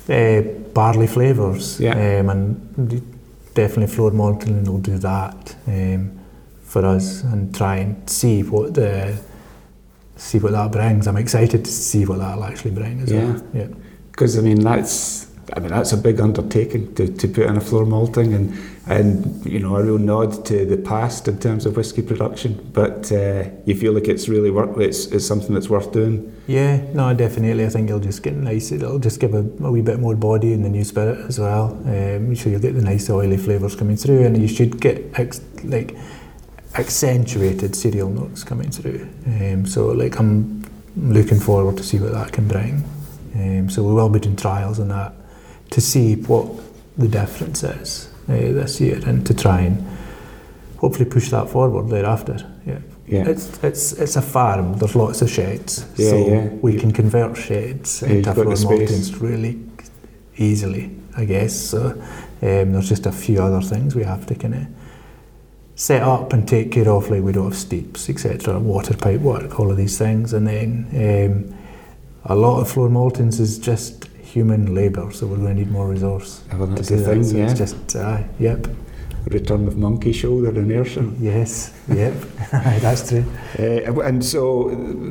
uh, 0.09 0.41
barley 0.73 1.07
flavours. 1.07 1.79
Yeah. 1.79 2.21
Um, 2.21 2.31
and 2.31 3.03
definitely 3.55 3.95
floor 3.95 4.11
malting 4.11 4.65
will 4.65 4.79
do 4.79 4.97
that 4.99 5.55
um, 5.67 6.19
for 6.63 6.85
us 6.87 7.23
and 7.25 7.55
try 7.55 7.77
and 7.77 8.09
see 8.09 8.43
what 8.43 8.73
the 8.75 9.15
see 10.17 10.39
what 10.39 10.53
that 10.53 10.73
brings. 10.73 11.07
I'm 11.07 11.19
excited 11.19 11.65
to 11.65 11.71
see 11.71 12.07
what 12.07 12.19
that'll 12.19 12.45
actually 12.45 12.71
bring 12.71 13.01
as 13.01 13.11
Yeah. 13.13 13.25
well. 13.25 13.43
Yeah. 13.53 13.67
Because 14.11 14.39
I 14.39 14.41
mean 14.43 14.61
that's 14.61 15.27
I 15.55 15.61
mean 15.61 15.71
that's 15.71 15.93
a 15.93 15.97
big 15.97 16.21
undertaking 16.21 16.95
to, 16.95 17.13
to 17.13 17.29
put 17.29 17.47
in 17.47 17.57
a 17.57 17.61
floor 17.61 17.85
malting 17.85 18.33
and 18.33 18.57
and 18.87 19.45
you 19.45 19.59
know 19.59 19.77
a 19.77 19.83
real 19.83 19.99
nod 19.99 20.45
to 20.47 20.65
the 20.65 20.77
past 20.77 21.29
in 21.29 21.39
terms 21.39 21.67
of 21.67 21.77
whiskey 21.77 22.03
production. 22.03 22.71
But 22.73 23.11
uh, 23.13 23.45
you 23.65 23.75
feel 23.75 23.93
like 23.93 24.09
it's 24.09 24.29
really 24.29 24.51
worth 24.51 24.79
it's, 24.79 25.07
it's 25.07 25.27
something 25.27 25.55
that's 25.55 25.69
worth 25.69 25.93
doing. 25.93 26.35
Yeah, 26.47 26.77
no, 26.93 27.13
definitely. 27.15 27.65
I 27.65 27.69
think 27.69 27.89
it'll 27.89 28.01
just 28.01 28.23
get 28.23 28.35
nice. 28.35 28.73
It'll 28.73 28.99
just 28.99 29.21
give 29.21 29.35
a, 29.35 29.41
a 29.65 29.71
wee 29.71 29.83
bit 29.83 29.99
more 29.99 30.17
body 30.17 30.53
in 30.53 30.63
the 30.63 30.69
new 30.69 30.85
spirit 30.85 31.19
as 31.27 31.39
well. 31.39 31.73
Um, 31.87 32.35
so 32.35 32.49
you'll 32.49 32.61
get 32.61 32.75
the 32.75 32.83
nice 32.83 33.11
oily 33.11 33.37
flavours 33.37 33.77
coming 33.77 33.97
through, 33.97 34.25
and 34.25 34.41
you 34.41 34.49
should 34.49 34.81
get 34.81 35.19
ex- 35.19 35.43
like 35.65 35.97
accentuated 36.75 37.77
cereal 37.77 38.09
notes 38.09 38.45
coming 38.45 38.71
through. 38.71 39.09
Um, 39.27 39.67
so 39.67 39.89
like 39.89 40.19
I'm 40.19 40.65
looking 40.97 41.41
forward 41.41 41.77
to 41.77 41.83
see 41.83 41.99
what 41.99 42.13
that 42.13 42.33
can 42.33 42.49
bring. 42.49 42.85
Um, 43.35 43.71
so 43.71 43.83
we 43.83 43.95
will 43.95 44.09
be 44.09 44.21
doing 44.21 44.37
trials 44.37 44.79
on 44.79 44.89
that 44.89 45.15
to 45.73 45.81
see 45.81 46.15
what 46.15 46.47
the 46.97 47.09
difference 47.09 47.63
is 47.63 48.11
uh, 48.29 48.33
this 48.33 48.81
year, 48.81 49.01
and 49.07 49.27
to 49.27 49.35
try 49.35 49.61
and 49.63 49.77
hopefully 50.79 51.09
push 51.09 51.31
that 51.31 51.49
forward 51.49 51.89
thereafter. 51.89 52.37
Yeah. 52.67 52.79
Yeah. 53.07 53.29
It's 53.29 53.63
it's 53.65 53.93
it's 53.93 54.17
a 54.17 54.23
farm. 54.23 54.79
There's 54.79 54.95
lots 54.95 55.23
of 55.23 55.29
sheds, 55.31 55.85
Yeah, 55.97 56.11
so 56.11 56.17
yeah. 56.29 56.49
we 56.63 56.79
can 56.79 56.93
convert 56.93 57.37
sheds 57.37 58.03
Yeah, 58.03 58.09
into 58.09 58.31
you've 58.31 58.37
got 58.37 58.49
the 58.49 58.57
floor 58.57 59.21
really 59.29 59.59
easily, 60.37 60.91
I 61.17 61.25
guess. 61.25 61.55
So 61.55 61.91
um, 62.43 62.73
there's 62.73 62.89
just 62.89 63.07
a 63.07 63.13
few 63.13 63.43
other 63.43 63.61
things 63.61 63.95
we 63.95 64.05
have 64.05 64.25
to 64.27 64.35
kind 64.35 64.55
of 64.55 64.67
set 65.75 66.03
up 66.03 66.33
and 66.33 66.47
take 66.49 66.71
care 66.73 66.89
of, 66.89 67.11
like 67.11 67.23
we 67.23 67.33
don't 67.33 67.45
have 67.45 67.57
steeps, 67.57 68.09
etc., 68.09 68.59
water 68.59 68.97
pipe 68.97 69.21
work, 69.21 69.59
all 69.59 69.71
of 69.71 69.77
these 69.77 69.99
things, 69.99 70.33
and 70.33 70.47
then 70.47 70.87
um, 70.95 71.55
a 72.25 72.37
lot 72.37 72.61
of 72.61 72.71
floor 72.71 72.89
maltings 72.89 73.41
is 73.41 73.59
just 73.59 74.09
human 74.33 74.75
labour, 74.75 75.11
so 75.13 75.27
we're 75.27 75.37
going 75.37 75.55
to 75.55 75.61
need 75.63 75.71
more 75.71 75.89
resource 75.89 76.43
Well, 76.53 76.67
to 76.69 76.83
do 76.83 76.83
the 76.83 76.97
that. 76.97 77.05
thing, 77.05 77.25
So 77.25 77.37
yeah. 77.37 77.51
it's 77.51 77.59
just, 77.59 77.97
uh, 77.97 78.19
yep, 78.39 78.67
Return 79.31 79.69
of 79.69 79.77
monkey 79.77 80.13
shoulder 80.13 80.49
and 80.49 80.73
Ayrshire. 80.73 81.05
yes, 81.21 81.73
yep, 81.89 82.13
that's 82.83 83.09
true. 83.09 83.25
Uh, 83.57 84.01
and 84.09 84.25
so 84.25 84.43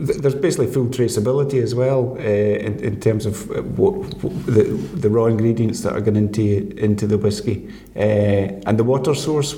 th- 0.06 0.18
there's 0.22 0.36
basically 0.36 0.68
full 0.68 0.88
traceability 0.88 1.62
as 1.63 1.74
well 1.74 2.18
uh, 2.20 2.22
in, 2.68 2.74
in 2.80 3.00
terms 3.00 3.25
of 3.25 3.50
uh, 3.51 3.62
what, 3.80 3.94
what 4.22 4.34
the, 4.48 4.63
the 5.04 5.10
raw 5.10 5.28
ingredients 5.28 5.80
that 5.84 5.94
are 5.94 6.01
going 6.01 6.18
into 6.18 6.42
into 6.78 7.08
the 7.08 7.18
whiskey 7.18 7.70
uh, 7.96 8.68
and 8.68 8.78
the 8.78 8.84
water 8.84 9.16
source. 9.16 9.56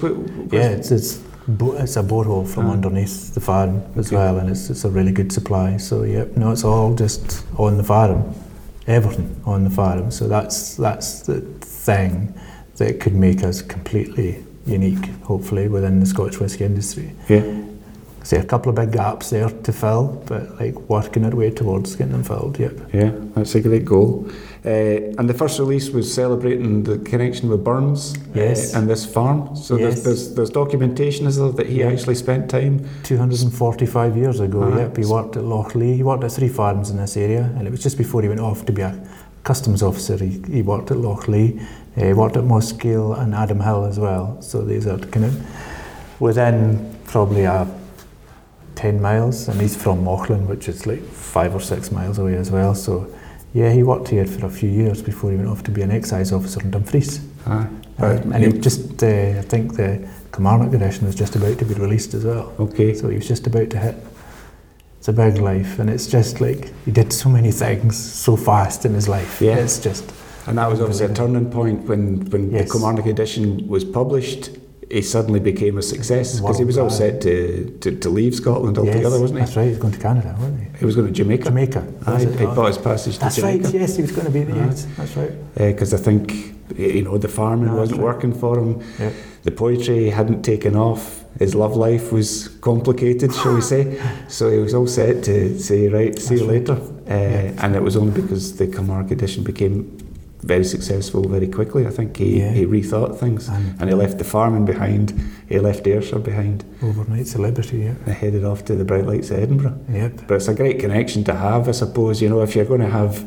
Yeah, 0.51 0.69
it's 0.77 0.91
it's, 0.91 1.17
bo- 1.47 1.73
it's 1.83 1.97
a 1.97 2.03
borehole 2.03 2.45
from 2.47 2.67
Ah. 2.67 2.73
underneath 2.73 3.33
the 3.33 3.41
farm 3.41 3.81
as 3.97 4.07
Okay. 4.07 4.17
well, 4.17 4.37
and 4.37 4.49
it's 4.51 4.69
it's 4.69 4.85
a 4.85 4.89
really 4.97 5.11
good 5.11 5.31
supply. 5.31 5.77
So 5.77 6.03
yep, 6.03 6.37
no, 6.37 6.51
it's 6.51 6.63
all 6.63 6.93
just 6.93 7.43
on 7.57 7.77
the 7.77 7.83
farm, 7.83 8.21
everything 8.87 9.41
on 9.45 9.63
the 9.63 9.69
farm. 9.69 10.11
So 10.11 10.27
that's 10.27 10.75
that's 10.75 11.21
the 11.21 11.41
thing 11.61 12.33
that 12.77 12.99
could 12.99 13.13
make 13.15 13.43
us 13.43 13.61
completely 13.61 14.43
unique, 14.65 15.05
hopefully, 15.23 15.67
within 15.67 15.99
the 15.99 16.05
Scotch 16.05 16.39
whisky 16.39 16.65
industry. 16.65 17.11
yeah. 17.29 17.61
See 18.23 18.37
a 18.37 18.43
couple 18.45 18.69
of 18.69 18.75
big 18.75 18.93
gaps 18.93 19.31
there 19.31 19.49
to 19.49 19.73
fill, 19.73 20.23
but 20.27 20.57
like 20.57 20.75
working 20.89 21.25
our 21.25 21.35
way 21.35 21.49
towards 21.51 21.93
getting 21.97 22.13
them 22.13 22.23
filled. 22.23 22.57
Yep. 22.57 22.93
Yeah, 22.93 23.11
that's 23.35 23.53
a 23.55 23.59
great 23.59 23.83
goal. 23.83 24.31
Uh, 24.65 24.69
and 25.19 25.29
the 25.29 25.33
first 25.33 25.59
release 25.59 25.89
was 25.89 26.11
celebrating 26.13 26.83
the 26.83 26.97
connection 26.99 27.49
with 27.49 27.63
Burns 27.65 28.15
Yes. 28.33 28.73
uh, 28.73 28.79
and 28.79 28.89
this 28.89 29.05
farm. 29.05 29.55
So 29.57 29.75
Yes. 29.75 29.81
there's, 29.81 30.03
there's 30.03 30.35
there's 30.35 30.49
documentation, 30.49 31.27
is 31.27 31.35
there, 31.37 31.49
that 31.51 31.67
he 31.67 31.79
Yeah. 31.79 31.87
actually 31.91 32.15
spent 32.15 32.49
time. 32.49 32.85
245 33.03 34.15
years 34.15 34.39
ago, 34.39 34.63
Ah, 34.63 34.77
yep, 34.77 34.95
he 34.95 35.03
worked 35.05 35.35
at 35.35 35.43
Lochlea. 35.43 35.95
He 35.97 36.03
worked 36.03 36.23
at 36.23 36.31
three 36.31 36.47
farms 36.47 36.89
in 36.89 36.95
this 36.97 37.17
area, 37.17 37.51
and 37.57 37.67
it 37.67 37.71
was 37.71 37.81
just 37.83 37.97
before 37.97 38.21
he 38.21 38.29
went 38.29 38.39
off 38.39 38.65
to 38.65 38.71
be 38.71 38.81
a 38.83 38.95
customs 39.43 39.83
officer. 39.83 40.15
He, 40.17 40.41
he 40.49 40.61
worked 40.61 40.91
at 40.91 40.97
Lochlea, 40.97 41.59
uh, 41.97 42.05
he 42.05 42.13
worked 42.13 42.37
at 42.37 42.45
Mossgiel 42.45 43.19
and 43.19 43.35
Adam 43.35 43.59
Hill 43.59 43.83
as 43.83 43.99
well. 43.99 44.37
So 44.39 44.61
these 44.61 44.87
are 44.87 44.97
kind 44.97 45.25
of 45.25 45.33
within 46.21 46.79
probably 47.05 47.43
a 47.43 47.67
10 48.75 49.01
miles, 49.01 49.49
and 49.49 49.59
he's 49.59 49.75
from 49.75 50.05
Mauchline, 50.05 50.47
which 50.47 50.69
is 50.69 50.87
like 50.87 51.03
five 51.03 51.53
or 51.53 51.59
six 51.59 51.91
miles 51.91 52.17
away 52.17 52.35
as 52.37 52.49
well. 52.49 52.73
So 52.75 53.07
yeah, 53.53 53.71
he 53.71 53.83
worked 53.83 54.07
here 54.09 54.25
for 54.25 54.45
a 54.45 54.49
few 54.49 54.69
years 54.69 55.01
before 55.01 55.31
he 55.31 55.37
went 55.37 55.49
off 55.49 55.63
to 55.63 55.71
be 55.71 55.81
an 55.81 55.91
excise 55.91 56.31
officer 56.31 56.61
in 56.61 56.71
Dumfries. 56.71 57.21
Aye. 57.45 57.67
Uh, 57.99 58.05
and 58.33 58.43
he 58.43 58.51
just, 58.59 59.03
uh, 59.03 59.07
I 59.37 59.41
think 59.41 59.75
the 59.75 60.07
Kilmarnock 60.31 60.73
edition 60.73 61.05
was 61.05 61.15
just 61.15 61.35
about 61.35 61.59
to 61.59 61.65
be 61.65 61.75
released 61.75 62.13
as 62.15 62.25
well. 62.25 62.53
Okay. 62.59 62.93
So 62.95 63.09
he 63.09 63.17
was 63.17 63.27
just 63.27 63.45
about 63.45 63.69
to 63.69 63.77
hit. 63.77 63.95
It's 64.97 65.07
a 65.09 65.13
big 65.13 65.37
life, 65.37 65.79
and 65.79 65.89
it's 65.89 66.07
just 66.07 66.39
like 66.41 66.73
he 66.85 66.91
did 66.91 67.11
so 67.13 67.29
many 67.29 67.51
things 67.51 67.97
so 67.97 68.35
fast 68.37 68.85
in 68.85 68.93
his 68.93 69.07
life. 69.09 69.41
Yeah. 69.41 69.57
It's 69.57 69.79
just 69.79 70.11
And 70.47 70.57
that 70.57 70.69
was 70.69 70.81
obviously 70.81 71.05
a 71.05 71.13
turning 71.13 71.49
point 71.51 71.87
when, 71.87 72.25
when 72.31 72.51
the 72.51 72.59
Yes. 72.59 72.71
Kilmarnock 72.71 73.05
edition 73.05 73.67
was 73.67 73.83
published. 73.85 74.49
He 74.91 75.01
suddenly 75.01 75.39
became 75.39 75.77
a 75.77 75.81
success 75.81 76.39
because 76.39 76.57
he 76.59 76.65
was 76.65 76.77
all 76.77 76.89
set 76.89 77.21
to, 77.21 77.77
to, 77.81 77.97
to 77.99 78.09
leave 78.09 78.35
Scotland 78.35 78.77
altogether, 78.77 79.09
yes, 79.17 79.19
wasn't 79.21 79.39
he? 79.39 79.45
That's 79.45 79.55
right. 79.57 79.63
he 79.63 79.69
was 79.69 79.77
going 79.79 79.93
to 79.93 79.99
Canada, 79.99 80.35
wasn't 80.39 80.59
he? 80.71 80.77
He 80.79 80.85
was 80.85 80.95
going 80.95 81.07
to 81.07 81.13
Jamaica. 81.13 81.45
Jamaica. 81.45 81.87
Aye, 82.05 82.25
he 82.25 82.45
bought 82.45 82.67
his 82.67 82.77
passage 82.77 83.15
to 83.15 83.19
that's 83.21 83.35
Jamaica. 83.37 83.65
right. 83.65 83.73
Yes, 83.73 83.95
he 83.95 84.01
was 84.01 84.11
going 84.11 84.25
to 84.25 84.31
be. 84.31 84.41
Aye. 84.41 84.55
Yes, 84.55 84.85
that's 84.97 85.15
right. 85.17 85.31
Because 85.55 85.93
I 85.93 85.97
think 85.97 86.33
you 86.77 87.03
know 87.03 87.17
the 87.17 87.27
farming 87.27 87.67
No, 87.67 87.75
wasn't 87.75 87.99
right. 87.99 88.05
working 88.13 88.33
for 88.33 88.57
him. 88.59 88.81
Yeah. 88.99 89.11
The 89.43 89.51
poetry 89.51 90.09
hadn't 90.09 90.43
taken 90.43 90.75
off. 90.75 91.23
His 91.39 91.55
love 91.55 91.75
life 91.75 92.11
was 92.11 92.47
complicated, 92.61 93.33
shall 93.33 93.55
we 93.55 93.61
say? 93.61 93.99
So 94.27 94.49
he 94.51 94.59
was 94.59 94.73
all 94.73 94.87
set 94.87 95.23
to 95.23 95.59
say, 95.59 95.87
right, 95.87 96.17
see 96.17 96.35
you 96.35 96.39
That's 96.47 96.69
later. 96.69 96.77
Uh, 97.07 97.63
And 97.63 97.75
it 97.75 97.81
was 97.81 97.95
only 97.95 98.19
because 98.21 98.55
the 98.57 98.67
Kilmarnock 98.67 99.11
edition 99.11 99.43
became 99.43 99.97
very 100.43 100.63
successful 100.65 101.27
very 101.27 101.47
quickly. 101.47 101.87
I 101.87 101.89
think 101.89 102.17
he, 102.17 102.39
Yeah. 102.39 102.51
he 102.51 102.65
rethought 102.65 103.17
things 103.19 103.47
And, 103.49 103.79
and 103.79 103.89
he 103.89 103.95
left 103.95 104.17
the 104.17 104.23
farming 104.23 104.65
behind. 104.65 105.13
He 105.49 105.59
left 105.59 105.87
Ayrshire 105.87 106.19
behind 106.19 106.63
overnight 106.81 107.27
celebrity. 107.27 107.77
Yeah. 107.79 107.95
and 108.05 108.13
headed 108.15 108.43
off 108.45 108.63
to 108.65 108.75
the 108.75 108.85
bright 108.85 109.05
lights 109.05 109.31
of 109.31 109.37
Edinburgh. 109.39 109.77
Yep. 109.91 110.11
But 110.27 110.35
it's 110.35 110.47
a 110.47 110.53
great 110.53 110.79
connection 110.79 111.23
to 111.25 111.33
have, 111.33 111.67
I 111.69 111.71
suppose. 111.71 112.21
You 112.21 112.29
know, 112.29 112.41
if 112.41 112.55
you're 112.55 112.65
going 112.65 112.81
to 112.81 112.89
have 112.89 113.25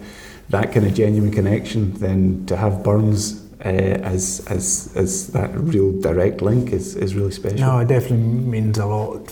that 0.50 0.72
kind 0.72 0.86
of 0.86 0.94
genuine 0.94 1.32
connection, 1.32 1.92
then 1.94 2.44
to 2.46 2.56
have 2.56 2.82
Burns 2.84 3.42
uh, 3.64 3.68
as 4.14 4.44
as 4.48 4.92
as 4.94 5.28
that 5.28 5.50
real 5.54 5.90
direct 6.00 6.42
link 6.42 6.72
is, 6.72 6.94
is 6.94 7.14
really 7.14 7.32
special. 7.32 7.58
No, 7.58 7.78
it 7.78 7.88
definitely 7.88 8.18
means 8.18 8.78
a 8.78 8.86
lot 8.86 9.28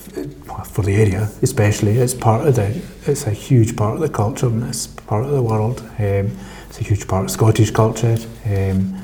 for 0.67 0.81
the 0.83 0.95
area, 0.95 1.29
especially. 1.41 1.97
It's 1.97 2.13
part 2.15 2.47
of 2.47 2.55
the. 2.55 2.67
It's 3.05 3.27
a 3.27 3.31
huge 3.31 3.75
part 3.77 3.93
of 3.95 4.01
the 4.01 4.09
culture 4.09 4.47
in 4.47 4.59
this 4.61 4.87
part 4.87 5.23
of 5.25 5.31
the 5.31 5.43
world. 5.43 5.79
Um, 5.99 6.31
it's 6.75 6.85
a 6.85 6.89
huge 6.89 7.07
part 7.07 7.23
of 7.23 7.31
Scottish 7.31 7.71
culture. 7.71 8.17
Um, 8.45 9.01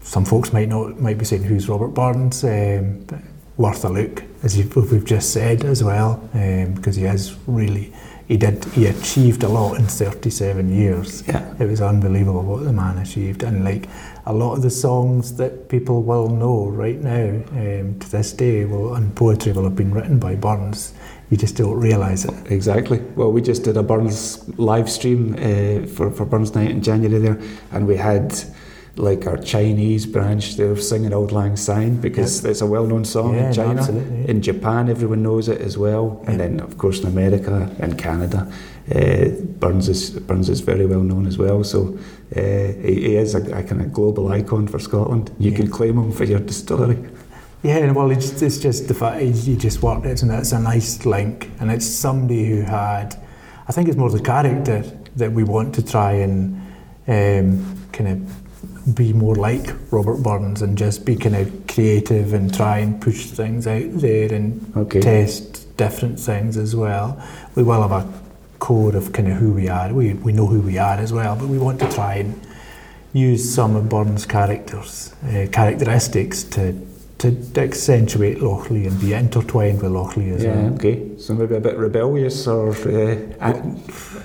some 0.00 0.24
folks 0.24 0.52
might 0.52 0.68
not 0.68 0.98
might 0.98 1.16
be 1.16 1.24
saying 1.24 1.44
who's 1.44 1.68
Robert 1.68 1.94
Burns. 1.94 2.42
Um, 2.42 3.06
worth 3.56 3.84
a 3.84 3.88
look, 3.88 4.24
as 4.42 4.56
we've 4.56 5.04
just 5.04 5.32
said 5.32 5.64
as 5.64 5.84
well, 5.84 6.28
um, 6.34 6.72
because 6.74 6.96
he 6.96 7.04
has 7.04 7.36
really 7.46 7.92
he 8.26 8.36
did 8.36 8.64
he 8.64 8.86
achieved 8.86 9.44
a 9.44 9.48
lot 9.48 9.78
in 9.78 9.86
37 9.86 10.74
years. 10.74 11.22
Yeah. 11.28 11.54
It 11.60 11.66
was 11.66 11.80
unbelievable 11.80 12.42
what 12.42 12.64
the 12.64 12.72
man 12.72 12.98
achieved, 12.98 13.44
and 13.44 13.64
like 13.64 13.88
a 14.26 14.32
lot 14.32 14.54
of 14.54 14.62
the 14.62 14.70
songs 14.70 15.36
that 15.36 15.68
people 15.68 16.02
will 16.02 16.28
know 16.28 16.66
right 16.66 16.98
now 16.98 17.28
um, 17.52 17.96
to 18.00 18.10
this 18.10 18.32
day 18.32 18.64
will 18.64 18.96
and 18.96 19.14
poetry 19.14 19.52
will 19.52 19.64
have 19.64 19.76
been 19.76 19.94
written 19.94 20.18
by 20.18 20.34
Burns. 20.34 20.94
You 21.30 21.36
just 21.36 21.56
don't 21.56 21.78
realise 21.78 22.24
it. 22.24 22.34
Exactly. 22.50 22.98
Well, 23.14 23.30
we 23.30 23.40
just 23.40 23.62
did 23.62 23.76
a 23.76 23.82
Burns 23.82 24.48
live 24.58 24.90
stream 24.90 25.34
uh, 25.34 25.86
for 25.86 26.10
for 26.10 26.26
Burns 26.26 26.54
Night 26.54 26.70
in 26.70 26.82
January 26.82 27.20
there, 27.20 27.40
and 27.70 27.86
we 27.86 27.96
had 27.96 28.34
like 28.96 29.26
our 29.26 29.36
Chinese 29.36 30.06
branch, 30.06 30.56
they 30.56 30.66
were 30.66 30.76
singing 30.76 31.12
Auld 31.12 31.32
Lang 31.32 31.56
Syne 31.56 32.00
because 32.00 32.44
it's 32.44 32.60
a 32.60 32.66
well-known 32.66 33.04
song 33.04 33.34
yeah, 33.34 33.46
in 33.46 33.52
China. 33.52 33.82
yeah. 33.82 34.30
In 34.30 34.42
Japan, 34.42 34.88
everyone 34.88 35.22
knows 35.22 35.48
it 35.48 35.60
as 35.60 35.78
well, 35.78 36.22
and 36.26 36.38
then 36.38 36.60
of 36.60 36.76
course 36.76 37.00
in 37.00 37.06
America 37.06 37.74
and 37.78 37.98
Canada, 37.98 38.50
uh, 38.94 39.28
Burns 39.58 39.88
is 39.88 40.10
Burns 40.10 40.48
is 40.48 40.60
very 40.60 40.86
well 40.86 41.02
known 41.02 41.26
as 41.26 41.38
well. 41.38 41.64
So 41.64 41.98
uh, 42.36 42.40
he, 42.40 42.94
he, 42.94 43.16
is 43.16 43.34
a, 43.34 43.42
a, 43.56 43.62
kind 43.62 43.80
of 43.80 43.92
global 43.92 44.28
icon 44.32 44.66
for 44.66 44.78
Scotland. 44.78 45.30
You 45.38 45.52
can 45.52 45.68
claim 45.70 45.96
him 45.98 46.12
for 46.12 46.24
your 46.24 46.40
distillery. 46.40 46.98
Yeah, 47.62 47.92
well, 47.92 48.10
it's, 48.10 48.40
it's 48.40 48.58
just 48.58 48.88
the 48.88 48.94
fact 48.94 49.20
he 49.20 49.54
just 49.54 49.82
worked 49.82 50.06
it, 50.06 50.22
and 50.22 50.30
it's 50.32 50.52
a 50.52 50.58
nice 50.58 51.04
link, 51.04 51.50
and 51.60 51.70
it's 51.70 51.86
somebody 51.86 52.46
who 52.46 52.62
had, 52.62 53.14
I 53.68 53.72
think 53.72 53.88
it's 53.88 53.98
more 53.98 54.08
the 54.08 54.22
character 54.22 54.82
that 55.16 55.32
we 55.32 55.44
want 55.44 55.74
to 55.74 55.84
try 55.84 56.12
and 56.12 56.56
um, 57.06 57.88
kind 57.92 58.08
of 58.08 58.94
be 58.94 59.12
more 59.12 59.34
like 59.34 59.74
Robert 59.90 60.22
Burns 60.22 60.62
and 60.62 60.78
just 60.78 61.04
be 61.04 61.16
kind 61.16 61.36
of 61.36 61.66
creative 61.66 62.32
and 62.32 62.54
try 62.54 62.78
and 62.78 63.00
push 63.00 63.26
things 63.26 63.66
out 63.66 63.90
there 63.92 64.32
and 64.32 64.72
okay. 64.76 65.00
test 65.00 65.76
different 65.76 66.18
things 66.18 66.56
as 66.56 66.74
well. 66.74 67.22
We 67.56 67.62
will 67.62 67.86
have 67.86 67.92
a 67.92 68.10
core 68.58 68.96
of 68.96 69.12
kind 69.12 69.28
of 69.28 69.36
who 69.36 69.52
we 69.52 69.68
are. 69.68 69.92
We, 69.92 70.14
we 70.14 70.32
know 70.32 70.46
who 70.46 70.60
we 70.62 70.78
are 70.78 70.96
as 70.96 71.12
well, 71.12 71.36
but 71.36 71.48
we 71.48 71.58
want 71.58 71.78
to 71.80 71.92
try 71.92 72.14
and 72.16 72.40
use 73.12 73.52
some 73.54 73.76
of 73.76 73.88
Burns' 73.90 74.24
characters, 74.24 75.14
uh, 75.24 75.46
characteristics 75.52 76.42
to 76.44 76.72
to 77.20 77.60
accentuate 77.60 78.38
Lochlea 78.38 78.86
and 78.88 78.98
be 79.00 79.12
intertwined 79.12 79.82
with 79.82 79.92
Lochlea 79.92 80.36
as 80.36 80.42
yeah, 80.42 80.56
well. 80.56 80.74
okay. 80.74 81.18
So 81.18 81.34
maybe 81.34 81.54
a 81.54 81.60
bit 81.60 81.76
rebellious 81.76 82.46
or, 82.46 82.70
uh, 82.70 83.52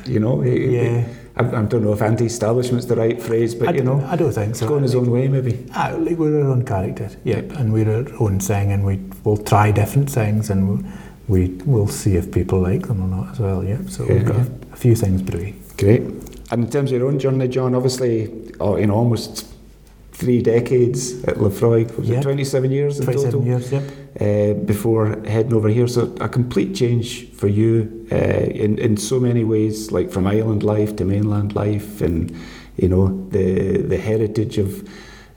you 0.06 0.20
know, 0.20 0.42
yeah. 0.44 1.06
I, 1.36 1.44
I 1.44 1.64
don't 1.64 1.84
know 1.84 1.92
if 1.92 2.02
anti-establishment's 2.02 2.86
the 2.86 2.96
right 2.96 3.22
phrase, 3.22 3.54
but 3.54 3.68
I 3.68 3.72
you 3.74 3.84
know, 3.84 4.00
I 4.06 4.16
don't 4.16 4.32
think 4.32 4.56
so. 4.56 4.68
Going 4.70 4.84
his 4.84 4.96
own 4.96 5.12
way, 5.12 5.28
maybe. 5.28 5.66
Ah, 5.74 5.94
like 6.00 6.18
we're 6.18 6.42
our 6.42 6.52
own 6.52 6.64
character, 6.64 7.10
yeah, 7.26 7.40
and 7.60 7.74
we're 7.74 7.90
our 7.90 8.06
own 8.22 8.40
thing, 8.40 8.72
and 8.72 8.86
we 8.86 9.02
will 9.26 9.38
try 9.38 9.72
different 9.72 10.10
things, 10.10 10.50
and 10.50 10.90
we 11.28 11.50
will 11.66 11.88
see 11.88 12.16
if 12.16 12.32
people 12.32 12.62
like 12.62 12.88
them 12.88 13.02
or 13.02 13.10
not 13.10 13.34
as 13.34 13.40
well. 13.40 13.62
Yeah, 13.62 13.80
so 13.88 14.06
yeah, 14.06 14.14
we've 14.14 14.26
got 14.26 14.38
yeah. 14.38 14.46
a 14.72 14.76
few 14.78 14.96
things 14.96 15.22
brewing. 15.22 15.62
Great. 15.78 16.04
And 16.52 16.64
in 16.64 16.70
terms 16.70 16.94
of 16.94 17.00
your 17.00 17.08
own 17.10 17.20
journey, 17.20 17.50
John, 17.50 17.76
obviously, 17.76 18.54
oh, 18.62 18.78
you 18.78 18.88
know, 18.88 18.96
almost 18.96 19.55
three 20.16 20.42
decades 20.42 21.24
at 21.26 21.36
Laphroaig. 21.36 21.96
Was 21.98 22.10
yeah. 22.10 22.20
it 22.20 22.24
27 22.24 22.72
years 22.72 23.00
in 23.00 23.06
27 23.06 23.32
total? 23.32 23.48
years, 23.48 23.72
yep. 23.72 23.84
Uh, 24.20 24.54
before 24.66 25.08
heading 25.28 25.54
over 25.54 25.68
here. 25.68 25.88
So 25.88 26.16
a 26.22 26.30
complete 26.30 26.74
change 26.74 27.30
for 27.32 27.48
you 27.48 28.08
uh, 28.12 28.16
in, 28.16 28.80
in 28.80 28.98
so 28.98 29.20
many 29.20 29.44
ways, 29.44 29.92
like 29.92 30.12
from 30.12 30.26
island 30.26 30.64
life 30.64 30.96
to 30.98 31.06
mainland 31.06 31.54
life 31.54 32.02
and, 32.02 32.34
you 32.78 32.88
know, 32.88 33.28
the, 33.30 33.82
the 33.82 33.98
heritage 33.98 34.58
of 34.58 34.88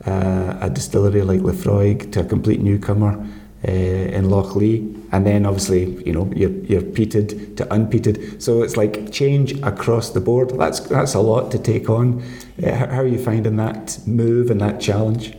uh, 0.07 0.59
a 0.61 0.71
distillery 0.71 1.23
like 1.23 1.41
Laphroaig 1.41 2.13
to 2.13 2.21
a 2.21 2.25
complete 2.25 2.61
newcomer 2.61 3.19
uh, 3.67 3.71
in 3.71 4.27
Lochlea, 4.27 4.95
and 5.13 5.27
then 5.27 5.47
obviously 5.47 6.03
you 6.05 6.13
know 6.13 6.31
you're, 6.35 6.51
you're 6.65 6.83
peated 6.83 7.57
to 7.57 7.65
unpeated. 7.67 8.43
So 8.43 8.63
it's 8.63 8.77
like 8.77 9.11
change 9.13 9.53
across 9.63 10.11
the 10.11 10.21
board. 10.21 10.51
That's 10.59 10.81
that's 10.81 11.15
a 11.15 11.21
lot 11.21 11.51
to 11.53 11.59
take 11.59 11.89
on. 11.89 12.23
Uh, 12.63 12.75
how 12.75 13.01
are 13.01 13.07
you 13.07 13.23
finding 13.23 13.57
that 13.57 13.99
move 14.07 14.51
and 14.51 14.61
that 14.61 14.81
challenge? 14.81 15.35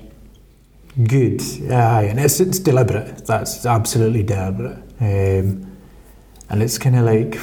Good, 1.08 1.42
aye, 1.72 2.08
and 2.10 2.20
it's 2.20 2.40
it's 2.40 2.60
deliberate. 2.60 3.26
That's 3.26 3.66
absolutely 3.66 4.24
deliberate, 4.24 4.78
um, 5.00 5.78
and 6.50 6.64
it's 6.64 6.78
kind 6.78 6.96
of 6.96 7.06
like 7.06 7.40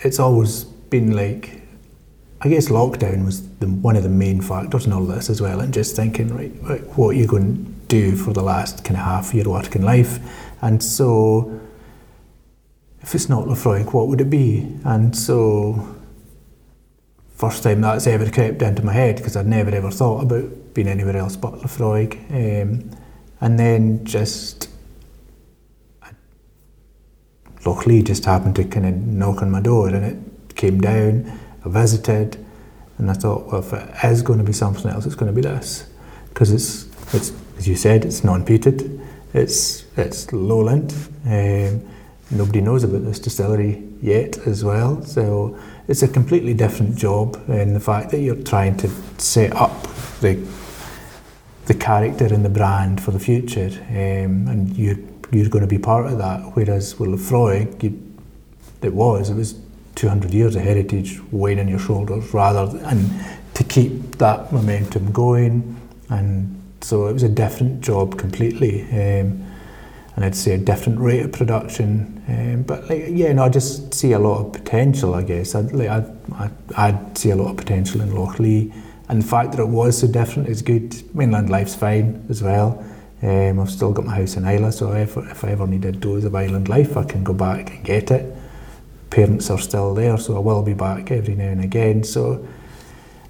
it's 0.00 0.18
always 0.18 0.64
been 0.64 1.14
like. 1.14 1.62
I 2.40 2.48
guess 2.48 2.68
lockdown 2.68 3.24
was 3.24 3.48
the, 3.58 3.66
one 3.66 3.96
of 3.96 4.04
the 4.04 4.08
main 4.08 4.40
factors 4.40 4.86
in 4.86 4.92
all 4.92 5.04
this 5.04 5.28
as 5.28 5.40
well, 5.40 5.58
and 5.58 5.74
just 5.74 5.96
thinking, 5.96 6.32
right, 6.32 6.52
right 6.62 6.82
what 6.96 7.08
are 7.08 7.18
you 7.18 7.26
going 7.26 7.64
to 7.64 7.78
do 7.88 8.14
for 8.16 8.32
the 8.32 8.42
last 8.42 8.84
kind 8.84 8.96
of 8.96 9.04
half 9.04 9.34
year 9.34 9.48
working 9.48 9.82
life. 9.82 10.20
And 10.60 10.82
so, 10.82 11.60
if 13.00 13.14
it's 13.14 13.28
not 13.28 13.46
Laphroaig, 13.46 13.92
what 13.92 14.08
would 14.08 14.20
it 14.20 14.30
be? 14.30 14.76
And 14.84 15.16
so, 15.16 15.96
first 17.34 17.62
time 17.62 17.80
that's 17.80 18.06
ever 18.06 18.28
crept 18.30 18.62
into 18.62 18.84
my 18.84 18.92
head 18.92 19.16
because 19.16 19.36
I'd 19.36 19.46
never 19.46 19.70
ever 19.70 19.90
thought 19.90 20.24
about 20.24 20.74
being 20.74 20.88
anywhere 20.88 21.16
else 21.16 21.36
but 21.36 21.54
Laphroaig. 21.54 22.14
Um, 22.30 22.90
and 23.40 23.58
then 23.58 24.04
just 24.04 24.68
Lochlea 27.64 28.04
just 28.04 28.24
happened 28.24 28.56
to 28.56 28.64
kind 28.64 28.86
of 28.86 28.94
knock 28.94 29.42
on 29.42 29.50
my 29.50 29.60
door 29.60 29.88
and 29.88 30.04
it 30.04 30.56
came 30.56 30.80
down. 30.80 31.38
I 31.64 31.68
visited 31.68 32.44
and 32.98 33.10
I 33.10 33.14
thought, 33.14 33.46
well, 33.46 33.60
if 33.60 33.72
it 33.72 34.04
is 34.04 34.22
going 34.22 34.38
to 34.40 34.44
be 34.44 34.52
something 34.52 34.90
else, 34.90 35.06
it's 35.06 35.14
going 35.14 35.32
to 35.32 35.36
be 35.36 35.42
this 35.42 35.88
because 36.30 36.50
it's 36.50 36.88
it's 37.14 37.32
as 37.58 37.66
you 37.66 37.74
said, 37.74 38.04
it's 38.04 38.22
non-peated. 38.22 39.04
It's 39.34 39.84
it's 39.96 40.32
lowland. 40.32 40.94
Um, 41.26 41.82
nobody 42.30 42.60
knows 42.60 42.84
about 42.84 43.04
this 43.04 43.18
distillery 43.18 43.82
yet 44.00 44.38
as 44.46 44.64
well. 44.64 45.02
So 45.02 45.58
it's 45.86 46.02
a 46.02 46.08
completely 46.08 46.54
different 46.54 46.96
job 46.96 47.42
in 47.48 47.74
the 47.74 47.80
fact 47.80 48.10
that 48.10 48.20
you're 48.20 48.42
trying 48.42 48.76
to 48.78 48.88
set 49.18 49.54
up 49.54 49.82
the 50.20 50.38
the 51.66 51.74
character 51.74 52.24
and 52.24 52.44
the 52.44 52.50
brand 52.50 53.02
for 53.02 53.10
the 53.10 53.20
future, 53.20 53.70
um, 53.90 54.48
and 54.48 54.76
you're 54.76 54.98
you're 55.30 55.50
going 55.50 55.64
to 55.64 55.68
be 55.68 55.78
part 55.78 56.06
of 56.06 56.18
that. 56.18 56.40
Whereas 56.54 56.98
with 56.98 57.10
Laphroaig, 57.10 57.84
it 58.82 58.94
was 58.94 59.30
it 59.30 59.34
was 59.34 59.54
200 59.94 60.32
years 60.32 60.56
of 60.56 60.62
heritage 60.62 61.20
weighing 61.30 61.60
on 61.60 61.68
your 61.68 61.78
shoulders, 61.78 62.32
rather 62.32 62.78
and 62.84 63.10
to 63.54 63.64
keep 63.64 64.16
that 64.18 64.52
momentum 64.52 65.10
going 65.12 65.76
and 66.08 66.57
So 66.80 67.06
it 67.08 67.12
was 67.12 67.22
a 67.22 67.28
different 67.28 67.80
job 67.80 68.18
completely. 68.18 68.82
Um, 68.84 69.44
and 70.16 70.24
I'd 70.24 70.34
say 70.34 70.54
a 70.54 70.58
different 70.58 70.98
rate 70.98 71.24
of 71.24 71.32
production. 71.32 72.24
Um, 72.26 72.62
but 72.64 72.88
like, 72.88 73.04
yeah, 73.10 73.32
no, 73.32 73.44
I 73.44 73.48
just 73.48 73.94
see 73.94 74.12
a 74.12 74.18
lot 74.18 74.46
of 74.46 74.52
potential, 74.52 75.14
I 75.14 75.22
guess. 75.22 75.54
I'd, 75.54 75.70
like, 75.72 75.88
I'd, 75.88 76.32
I'd, 76.34 76.52
I'd 76.76 77.18
see 77.18 77.30
a 77.30 77.36
lot 77.36 77.50
of 77.50 77.56
potential 77.56 78.00
in 78.00 78.12
Lochley. 78.14 78.72
And 79.08 79.22
the 79.22 79.26
fact 79.26 79.52
that 79.52 79.60
it 79.60 79.68
was 79.68 79.98
so 79.98 80.08
different 80.08 80.48
is 80.48 80.60
good. 80.60 80.94
Mainland 81.14 81.50
life's 81.50 81.74
fine 81.74 82.26
as 82.28 82.42
well. 82.42 82.84
Um, 83.22 83.58
I've 83.60 83.70
still 83.70 83.92
got 83.92 84.04
my 84.04 84.14
house 84.14 84.36
in 84.36 84.44
Isla, 84.44 84.70
so 84.70 84.92
if, 84.92 85.16
if 85.16 85.44
I 85.44 85.50
ever 85.50 85.66
need 85.66 85.84
a 85.84 85.92
dose 85.92 86.24
of 86.24 86.34
island 86.34 86.68
life, 86.68 86.96
I 86.96 87.04
can 87.04 87.24
go 87.24 87.32
back 87.32 87.70
and 87.70 87.84
get 87.84 88.10
it. 88.10 88.36
Parents 89.10 89.50
are 89.50 89.58
still 89.58 89.94
there, 89.94 90.18
so 90.18 90.36
I 90.36 90.38
will 90.38 90.62
be 90.62 90.74
back 90.74 91.10
every 91.10 91.34
now 91.34 91.48
and 91.48 91.64
again. 91.64 92.04
So, 92.04 92.46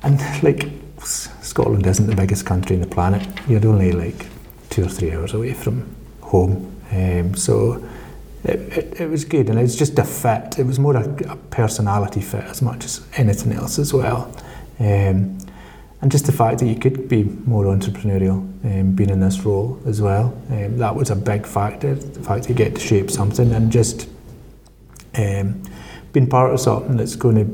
and 0.02 0.20
like, 0.42 0.68
Scotland 1.04 1.86
isn't 1.86 2.06
the 2.06 2.16
biggest 2.16 2.44
country 2.46 2.76
in 2.76 2.82
the 2.82 2.88
planet. 2.88 3.26
You're 3.48 3.66
only 3.66 3.92
like 3.92 4.26
two 4.70 4.84
or 4.84 4.88
three 4.88 5.12
hours 5.12 5.34
away 5.34 5.54
from 5.54 5.94
home. 6.20 6.74
Um, 6.90 7.34
so 7.34 7.86
it, 8.44 8.60
it, 8.76 9.00
it, 9.00 9.10
was 9.10 9.24
good, 9.24 9.50
and 9.50 9.58
it's 9.58 9.76
just 9.76 9.98
a 9.98 10.04
fit. 10.04 10.58
It 10.58 10.64
was 10.64 10.78
more 10.78 10.96
a, 10.96 11.30
a, 11.30 11.36
personality 11.36 12.20
fit 12.20 12.44
as 12.44 12.62
much 12.62 12.84
as 12.84 13.06
anything 13.16 13.52
else 13.52 13.78
as 13.78 13.92
well. 13.92 14.34
Um, 14.78 15.38
and 16.00 16.12
just 16.12 16.26
the 16.26 16.32
fact 16.32 16.60
that 16.60 16.66
you 16.66 16.76
could 16.76 17.08
be 17.08 17.24
more 17.24 17.64
entrepreneurial 17.64 18.38
um, 18.64 18.92
being 18.92 19.10
in 19.10 19.20
this 19.20 19.40
role 19.40 19.80
as 19.86 20.00
well. 20.00 20.26
Um, 20.50 20.78
that 20.78 20.94
was 20.94 21.10
a 21.10 21.16
big 21.16 21.44
factor, 21.44 21.94
the 21.94 22.22
fact 22.22 22.42
that 22.42 22.48
you 22.48 22.54
get 22.54 22.76
to 22.76 22.80
shape 22.80 23.10
something 23.10 23.52
and 23.52 23.72
just 23.72 24.08
um, 25.16 25.60
being 26.12 26.28
part 26.28 26.52
of 26.54 26.60
something 26.60 26.96
that's 26.96 27.16
going 27.16 27.36
to 27.36 27.44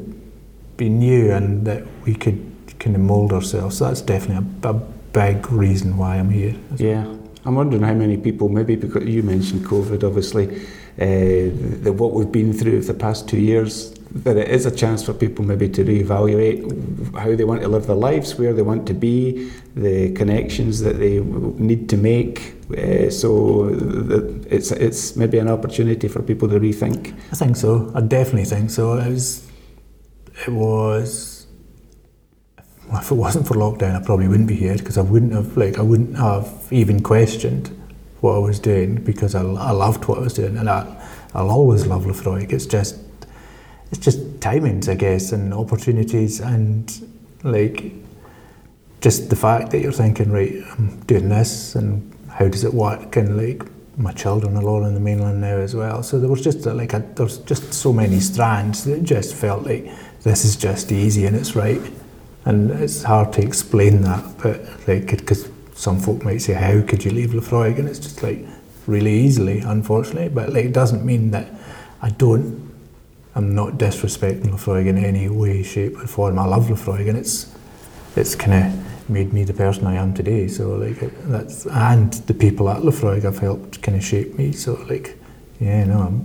be 0.76 0.90
new 0.90 1.32
and 1.32 1.66
that 1.66 1.84
we 2.04 2.14
could 2.14 2.53
kind 2.84 2.94
of 2.94 3.02
mould 3.02 3.32
ourselves. 3.32 3.78
So 3.78 3.86
that's 3.86 4.02
definitely 4.02 4.46
a, 4.62 4.68
a 4.68 4.74
big 5.12 5.50
reason 5.50 5.96
why 5.96 6.18
I'm 6.18 6.30
here. 6.30 6.54
Yeah. 6.76 7.06
I'm 7.46 7.56
wondering 7.56 7.82
how 7.82 7.94
many 7.94 8.16
people, 8.16 8.48
maybe 8.48 8.76
because 8.76 9.04
you 9.06 9.22
mentioned 9.22 9.64
COVID, 9.66 10.04
obviously, 10.04 10.46
uh, 11.00 11.50
the, 11.84 11.92
what 11.92 12.12
we've 12.12 12.30
been 12.30 12.52
through 12.52 12.80
the 12.82 12.94
past 12.94 13.28
two 13.28 13.40
years, 13.40 13.92
that 14.24 14.36
it 14.36 14.48
is 14.48 14.64
a 14.64 14.70
chance 14.70 15.04
for 15.04 15.12
people 15.12 15.44
maybe 15.44 15.68
to 15.68 15.84
reevaluate 15.84 16.58
how 17.16 17.34
they 17.34 17.44
want 17.44 17.62
to 17.62 17.68
live 17.68 17.86
their 17.86 17.96
lives, 17.96 18.38
where 18.38 18.52
they 18.52 18.62
want 18.62 18.86
to 18.86 18.94
be, 18.94 19.50
the 19.74 20.12
connections 20.12 20.80
that 20.80 20.98
they 20.98 21.20
need 21.20 21.88
to 21.88 21.96
make. 21.96 22.54
Uh, 22.70 23.10
so 23.10 23.68
it's 24.48 24.70
it's 24.70 25.16
maybe 25.16 25.38
an 25.38 25.48
opportunity 25.48 26.08
for 26.08 26.22
people 26.22 26.48
to 26.48 26.60
rethink. 26.60 27.12
I 27.32 27.36
think 27.36 27.56
so. 27.56 27.90
I 27.94 28.00
definitely 28.00 28.44
think 28.44 28.70
so. 28.70 28.96
It 28.98 29.10
was, 29.10 29.50
it 30.46 30.52
was 30.52 31.33
if 32.96 33.10
it 33.10 33.14
wasn't 33.14 33.46
for 33.46 33.54
lockdown, 33.54 34.00
I 34.00 34.04
probably 34.04 34.28
wouldn't 34.28 34.48
be 34.48 34.56
here 34.56 34.76
because 34.76 34.98
I 34.98 35.02
wouldn't 35.02 35.32
have 35.32 35.56
like 35.56 35.78
I 35.78 35.82
wouldn't 35.82 36.16
have 36.16 36.68
even 36.70 37.02
questioned 37.02 37.68
what 38.20 38.34
I 38.34 38.38
was 38.38 38.58
doing 38.58 38.96
because 38.96 39.34
I, 39.34 39.42
I 39.42 39.70
loved 39.70 40.06
what 40.06 40.18
I 40.18 40.22
was 40.22 40.34
doing, 40.34 40.56
and 40.56 40.68
I 40.68 40.86
I'll 41.34 41.50
always 41.50 41.86
love 41.86 42.04
Laphroaig. 42.04 42.52
It's 42.52 42.66
just 42.66 42.98
it's 43.90 43.98
just 43.98 44.18
timings, 44.40 44.88
I 44.88 44.94
guess, 44.94 45.32
and 45.32 45.54
opportunities, 45.54 46.40
and 46.40 46.90
like 47.42 47.92
just 49.00 49.30
the 49.30 49.36
fact 49.36 49.70
that 49.70 49.80
you're 49.80 49.92
thinking, 49.92 50.30
right, 50.30 50.54
I'm 50.72 51.00
doing 51.00 51.28
this, 51.28 51.74
and 51.74 52.12
how 52.30 52.48
does 52.48 52.64
it 52.64 52.74
work, 52.74 53.16
and 53.16 53.36
like 53.36 53.62
my 53.96 54.12
children 54.12 54.56
are 54.56 54.68
all 54.68 54.84
in 54.84 54.94
the 54.94 55.00
mainland 55.00 55.40
now 55.40 55.56
as 55.56 55.74
well. 55.74 56.02
So 56.02 56.18
there 56.18 56.28
was 56.28 56.42
just 56.42 56.66
like 56.66 56.92
a, 56.94 56.98
there's 57.14 57.38
just 57.38 57.72
so 57.72 57.92
many 57.92 58.20
strands 58.20 58.84
that 58.84 59.02
just 59.04 59.34
felt 59.34 59.64
like 59.64 59.88
this 60.22 60.44
is 60.44 60.56
just 60.56 60.90
easy 60.90 61.26
and 61.26 61.36
it's 61.36 61.54
right. 61.54 61.80
And 62.44 62.70
it's 62.70 63.02
hard 63.02 63.32
to 63.34 63.42
explain 63.42 64.02
that, 64.02 64.24
but 64.42 64.60
like, 64.86 65.06
because 65.06 65.48
some 65.74 65.98
folk 65.98 66.24
might 66.24 66.38
say, 66.38 66.52
how 66.52 66.82
could 66.82 67.04
you 67.04 67.10
leave 67.10 67.30
Laphroaig? 67.30 67.78
And 67.78 67.88
it's 67.88 67.98
just 67.98 68.22
like 68.22 68.44
really 68.86 69.12
easily, 69.12 69.60
unfortunately. 69.60 70.28
But 70.28 70.52
like, 70.52 70.66
it 70.66 70.72
doesn't 70.72 71.04
mean 71.04 71.30
that 71.30 71.48
I 72.02 72.10
don't, 72.10 72.70
I'm 73.34 73.54
not 73.54 73.78
disrespecting 73.78 74.50
Laphroaig 74.50 74.86
in 74.86 74.98
any 74.98 75.28
way, 75.28 75.62
shape, 75.62 75.96
or 75.98 76.06
form. 76.06 76.38
I 76.38 76.44
love 76.44 76.66
Laphroaig, 76.66 77.08
and 77.08 77.18
it's 77.18 77.50
it's 78.16 78.34
kind 78.36 78.66
of 78.66 79.10
made 79.10 79.32
me 79.32 79.44
the 79.44 79.52
person 79.52 79.86
I 79.86 79.96
am 79.96 80.14
today. 80.14 80.46
So 80.46 80.76
like 80.76 80.98
that's 81.26 81.66
and 81.66 82.12
the 82.12 82.34
people 82.34 82.68
at 82.68 82.82
Laphroaig 82.82 83.22
have 83.22 83.38
helped 83.38 83.82
kind 83.82 83.96
of 83.96 84.04
shape 84.04 84.38
me. 84.38 84.52
So 84.52 84.74
like, 84.88 85.18
yeah, 85.60 85.84
no, 85.84 85.98
I'm 85.98 86.24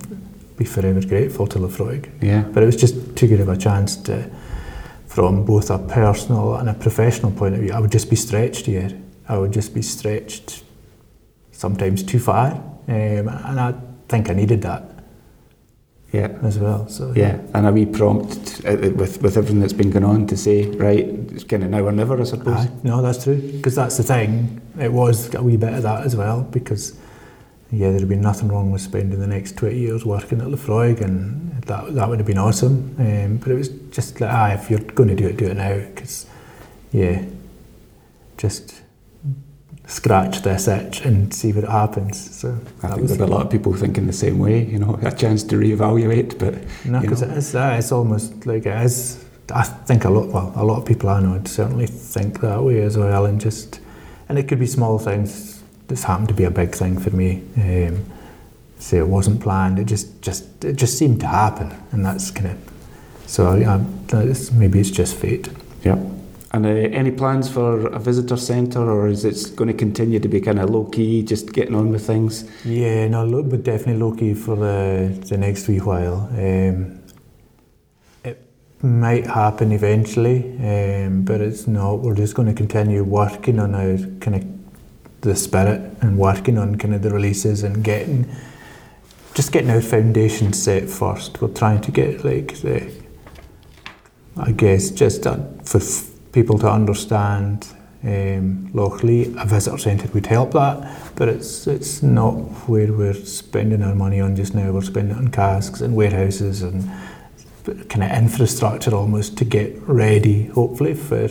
be 0.59 0.65
forever 0.65 1.01
grateful 1.07 1.47
to 1.47 1.57
Laphroaig. 1.57 2.09
Yeah. 2.21 2.41
But 2.41 2.63
it 2.63 2.65
was 2.65 2.75
just 2.75 3.15
too 3.15 3.27
good 3.27 3.39
of 3.39 3.47
a 3.47 3.57
chance 3.57 3.95
to, 3.95 4.29
from 5.19 5.43
both 5.43 5.69
a 5.69 5.77
personal 5.77 6.55
and 6.55 6.69
a 6.69 6.73
professional 6.73 7.29
point 7.29 7.53
of 7.53 7.59
view, 7.59 7.73
I 7.73 7.79
would 7.81 7.91
just 7.91 8.09
be 8.09 8.15
stretched 8.15 8.65
here. 8.67 8.89
I 9.27 9.37
would 9.37 9.51
just 9.51 9.73
be 9.73 9.81
stretched 9.81 10.63
sometimes 11.51 12.03
too 12.03 12.19
far. 12.19 12.51
Um, 12.87 13.27
and 13.27 13.59
I 13.59 13.73
think 14.07 14.29
I 14.29 14.33
needed 14.33 14.61
that 14.61 14.83
Yeah. 16.13 16.29
as 16.41 16.57
well. 16.57 16.87
So 16.87 17.11
Yeah, 17.17 17.37
and 17.53 17.67
a 17.67 17.71
wee 17.73 17.85
prompt 17.85 18.61
uh, 18.65 18.77
with 18.95 19.21
with 19.21 19.35
everything 19.35 19.59
that's 19.59 19.73
been 19.81 19.91
going 19.91 20.05
on 20.05 20.25
to 20.27 20.37
say, 20.37 20.67
right, 20.87 21.05
it's 21.35 21.43
kind 21.43 21.63
of 21.63 21.69
now 21.69 21.83
or 21.85 21.91
never, 21.91 22.17
I 22.21 22.23
suppose. 22.23 22.55
Aye, 22.65 22.69
no, 22.83 23.01
that's 23.01 23.21
true. 23.25 23.41
Because 23.57 23.75
that's 23.75 23.97
the 23.97 24.03
thing. 24.03 24.61
It 24.79 24.93
was 24.93 25.35
a 25.35 25.43
wee 25.43 25.57
bit 25.57 25.73
of 25.73 25.83
that 25.83 26.05
as 26.05 26.15
well. 26.15 26.47
Because 26.49 26.93
yeah, 27.71 27.91
there'd 27.91 28.07
been 28.09 28.21
nothing 28.21 28.47
wrong 28.49 28.71
with 28.71 28.81
spending 28.81 29.19
the 29.19 29.27
next 29.27 29.57
20 29.57 29.77
years 29.77 30.05
working 30.05 30.41
at 30.41 30.47
Laphroaig, 30.47 31.01
and 31.01 31.61
that 31.63 31.93
that 31.95 32.09
would 32.09 32.19
have 32.19 32.27
been 32.27 32.37
awesome. 32.37 32.95
Um, 32.97 33.37
but 33.37 33.51
it 33.51 33.55
was 33.55 33.69
just 33.91 34.19
like, 34.21 34.31
ah, 34.31 34.53
if 34.53 34.69
you're 34.69 34.79
going 34.79 35.09
to 35.09 35.15
do 35.15 35.27
it, 35.27 35.37
do 35.37 35.45
it 35.45 35.55
now. 35.57 35.75
Because 35.75 36.25
yeah, 36.91 37.23
just 38.37 38.81
scratch 39.85 40.41
this 40.43 40.67
itch 40.67 41.01
and 41.05 41.33
see 41.33 41.51
what 41.51 41.63
happens. 41.65 42.17
So 42.39 42.57
I 42.83 42.89
think 42.95 43.07
there's 43.07 43.19
a 43.19 43.27
lot 43.27 43.41
of 43.45 43.51
people 43.51 43.73
thinking 43.73 44.07
the 44.07 44.13
same 44.13 44.39
way, 44.39 44.63
you 44.63 44.79
know, 44.79 44.99
a 45.01 45.11
chance 45.11 45.43
to 45.45 45.55
reevaluate, 45.55 46.37
but 46.39 46.55
No, 46.85 46.99
you 46.99 47.01
because 47.01 47.21
know. 47.21 47.29
it 47.29 47.37
is. 47.37 47.55
Uh, 47.55 47.75
it's 47.77 47.91
almost 47.91 48.45
like 48.45 48.65
it 48.65 48.83
is. 48.83 49.25
I 49.53 49.63
think 49.63 50.05
a 50.05 50.09
lot. 50.09 50.27
Well, 50.27 50.53
a 50.55 50.63
lot 50.63 50.77
of 50.77 50.85
people 50.85 51.09
I 51.09 51.19
know 51.21 51.31
would 51.31 51.47
certainly 51.47 51.87
think 51.87 52.39
that 52.41 52.63
way 52.63 52.81
as 52.81 52.97
well, 52.97 53.25
and 53.25 53.41
just 53.41 53.79
and 54.27 54.37
it 54.37 54.47
could 54.47 54.59
be 54.59 54.67
small 54.67 54.99
things. 54.99 55.58
This 55.89 56.03
happened 56.03 56.29
to 56.29 56.35
be 56.35 56.45
a 56.45 56.51
big 56.51 56.73
thing 56.73 56.99
for 56.99 57.09
me. 57.09 57.43
Um, 57.57 58.05
say 58.77 58.99
it 58.99 59.07
wasn't 59.07 59.41
planned. 59.41 59.79
It 59.79 59.85
just 59.85 60.21
just 60.21 60.63
it 60.63 60.75
just 60.77 60.97
seemed 60.97 61.19
to 61.19 61.27
happen, 61.27 61.75
and 61.91 62.05
that's 62.05 62.31
kind 62.31 62.51
of. 62.51 62.57
So 63.25 63.55
yeah, 63.55 63.83
maybe 64.53 64.79
it's 64.79 64.91
just 64.91 65.15
fate. 65.15 65.49
Yeah. 65.83 65.97
And 66.51 66.65
uh, 66.65 66.69
any 66.69 67.11
plans 67.11 67.47
for 67.47 67.87
a 67.87 67.99
visitor 67.99 68.37
centre, 68.37 68.81
or 68.81 69.07
is 69.07 69.23
it 69.23 69.55
going 69.55 69.67
to 69.67 69.73
continue 69.73 70.19
to 70.19 70.27
be 70.27 70.41
kind 70.41 70.59
of 70.59 70.69
low 70.71 70.85
key, 70.85 71.21
just 71.21 71.53
getting 71.53 71.75
on 71.75 71.89
with 71.91 72.07
things? 72.07 72.49
Yeah, 72.65 73.07
no, 73.07 73.23
look, 73.25 73.49
but 73.49 73.63
definitely 73.63 74.01
low 74.01 74.13
key 74.13 74.33
for 74.33 74.55
the 74.55 75.15
the 75.29 75.37
next 75.37 75.67
wee 75.67 75.77
while. 75.77 76.27
Um, 76.31 77.01
it 78.23 78.43
might 78.81 79.27
happen 79.27 79.71
eventually, 79.71 80.39
um, 80.57 81.21
but 81.23 81.39
it's 81.41 81.67
not. 81.67 81.99
We're 81.99 82.15
just 82.15 82.33
going 82.33 82.47
to 82.47 82.55
continue 82.55 83.03
working 83.03 83.59
on 83.59 83.75
our 83.75 83.97
kind 84.19 84.35
of 84.35 84.43
the 85.21 85.35
spirit 85.35 85.81
and 86.01 86.17
working 86.17 86.57
on 86.57 86.77
kind 86.77 86.93
of 86.95 87.01
the 87.01 87.09
releases 87.09 87.63
and 87.63 87.83
getting 87.83 88.29
just 89.35 89.51
getting 89.51 89.69
our 89.69 89.81
foundation 89.81 90.53
set 90.53 90.89
first. 90.89 91.41
We're 91.41 91.49
trying 91.49 91.81
to 91.81 91.91
get 91.91 92.25
like 92.25 92.57
the, 92.61 92.91
I 94.37 94.51
guess, 94.51 94.89
just 94.89 95.23
for 95.23 95.79
people 96.31 96.57
to 96.59 96.69
understand 96.69 97.67
um, 98.03 98.69
locally, 98.73 99.33
a 99.37 99.45
visitor 99.45 99.77
centre 99.77 100.09
would 100.13 100.25
help 100.25 100.53
that, 100.53 101.13
but 101.15 101.27
it's 101.27 101.67
it's 101.67 102.01
not 102.01 102.33
where 102.67 102.91
we're 102.91 103.13
spending 103.13 103.83
our 103.83 103.95
money 103.95 104.21
on 104.21 104.35
just 104.35 104.55
now. 104.55 104.71
We're 104.71 104.81
spending 104.81 105.15
it 105.15 105.19
on 105.19 105.29
casks 105.29 105.81
and 105.81 105.95
warehouses 105.95 106.61
and 106.61 106.89
kind 107.89 108.03
of 108.03 108.11
infrastructure 108.11 108.95
almost 108.95 109.37
to 109.39 109.45
get 109.45 109.75
ready, 109.87 110.45
hopefully, 110.45 110.93
for 110.93 111.27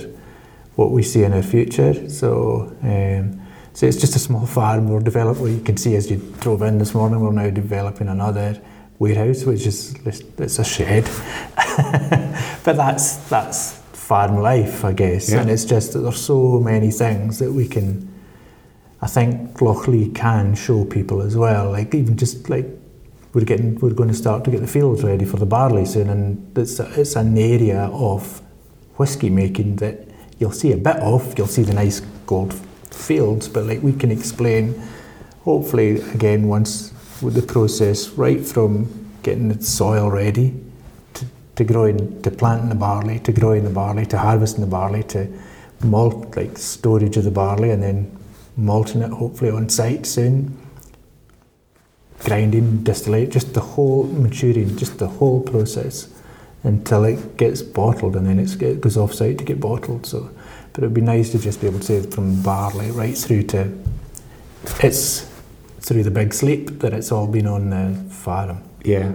what 0.76 0.90
we 0.90 1.02
see 1.02 1.24
in 1.24 1.32
our 1.32 1.42
future. 1.42 2.08
So, 2.10 2.76
um, 2.82 3.40
so 3.78 3.86
it's 3.86 3.96
just 3.96 4.16
a 4.16 4.18
small 4.18 4.44
farm 4.44 4.88
we're 4.88 4.98
developing. 4.98 5.40
Well, 5.40 5.52
you 5.52 5.60
can 5.60 5.76
see 5.76 5.94
as 5.94 6.10
you 6.10 6.16
drove 6.40 6.62
in 6.62 6.78
this 6.78 6.94
morning, 6.94 7.20
we're 7.20 7.30
now 7.30 7.48
developing 7.48 8.08
another 8.08 8.60
warehouse, 8.98 9.44
which 9.44 9.64
is 9.66 9.94
it's 10.04 10.58
a 10.58 10.64
shed. 10.64 11.04
but 12.64 12.72
that's 12.72 13.18
that's 13.28 13.74
farm 13.92 14.38
life, 14.38 14.84
I 14.84 14.92
guess. 14.94 15.30
Yeah. 15.30 15.42
And 15.42 15.48
it's 15.48 15.64
just 15.64 15.92
that 15.92 16.00
there's 16.00 16.20
so 16.20 16.58
many 16.58 16.90
things 16.90 17.38
that 17.38 17.52
we 17.52 17.68
can. 17.68 18.12
I 19.00 19.06
think 19.06 19.56
Lochlea 19.58 20.12
can 20.12 20.56
show 20.56 20.84
people 20.84 21.22
as 21.22 21.36
well. 21.36 21.70
Like 21.70 21.94
even 21.94 22.16
just 22.16 22.50
like 22.50 22.66
we're 23.32 23.44
getting, 23.44 23.78
we're 23.78 23.94
going 23.94 24.08
to 24.08 24.16
start 24.16 24.42
to 24.46 24.50
get 24.50 24.60
the 24.60 24.66
fields 24.66 25.04
ready 25.04 25.24
for 25.24 25.36
the 25.36 25.46
barley 25.46 25.84
soon, 25.84 26.10
and 26.10 26.58
it's 26.58 26.80
a, 26.80 27.00
it's 27.00 27.14
an 27.14 27.38
area 27.38 27.82
of 27.92 28.42
whiskey 28.96 29.30
making 29.30 29.76
that 29.76 30.08
you'll 30.40 30.50
see 30.50 30.72
a 30.72 30.76
bit 30.76 30.96
of. 30.96 31.38
You'll 31.38 31.46
see 31.46 31.62
the 31.62 31.74
nice 31.74 32.00
gold 32.26 32.60
fields, 32.98 33.48
but 33.48 33.64
like 33.64 33.82
we 33.82 33.92
can 33.92 34.10
explain, 34.10 34.80
hopefully 35.44 36.00
again 36.12 36.48
once 36.48 36.92
with 37.22 37.34
the 37.34 37.42
process 37.42 38.10
right 38.10 38.44
from 38.44 38.72
getting 39.22 39.48
the 39.48 39.62
soil 39.62 40.10
ready 40.10 40.54
to, 41.14 41.26
to 41.56 41.64
growing, 41.64 42.20
to 42.22 42.30
planting 42.30 42.68
the 42.68 42.74
barley, 42.74 43.18
to 43.20 43.32
growing 43.32 43.64
the 43.64 43.70
barley, 43.70 44.06
to 44.06 44.18
harvesting 44.18 44.60
the 44.60 44.70
barley, 44.70 45.02
to 45.04 45.28
malt 45.82 46.36
like 46.36 46.58
storage 46.58 47.16
of 47.16 47.24
the 47.24 47.30
barley, 47.30 47.70
and 47.70 47.82
then 47.82 48.18
malting 48.56 49.02
it 49.02 49.10
hopefully 49.10 49.50
on 49.50 49.68
site 49.68 50.04
soon 50.06 50.56
grinding, 52.24 52.82
distillate, 52.82 53.30
just 53.30 53.54
the 53.54 53.60
whole 53.60 54.04
maturing, 54.04 54.76
just 54.76 54.98
the 54.98 55.06
whole 55.06 55.40
process 55.40 56.08
until 56.64 57.04
it 57.04 57.36
gets 57.36 57.62
bottled 57.62 58.16
and 58.16 58.26
then 58.26 58.38
it 58.38 58.80
goes 58.80 58.96
off 58.96 59.14
site 59.14 59.38
to 59.38 59.44
get 59.44 59.60
bottled. 59.60 60.06
So, 60.06 60.30
but 60.78 60.84
it'd 60.84 60.94
be 60.94 61.00
nice 61.00 61.30
to 61.32 61.40
just 61.40 61.60
be 61.60 61.66
able 61.66 61.80
to 61.80 61.84
say 61.84 62.00
from 62.08 62.40
barley 62.40 62.92
right 62.92 63.18
through 63.18 63.42
to 63.42 63.66
it's 64.80 65.28
through 65.80 66.04
the 66.04 66.10
big 66.10 66.32
sleep 66.32 66.78
that 66.78 66.92
it's 66.92 67.10
all 67.10 67.26
been 67.26 67.48
on 67.48 67.70
the 67.70 67.98
farm. 68.14 68.62
Yeah. 68.84 69.10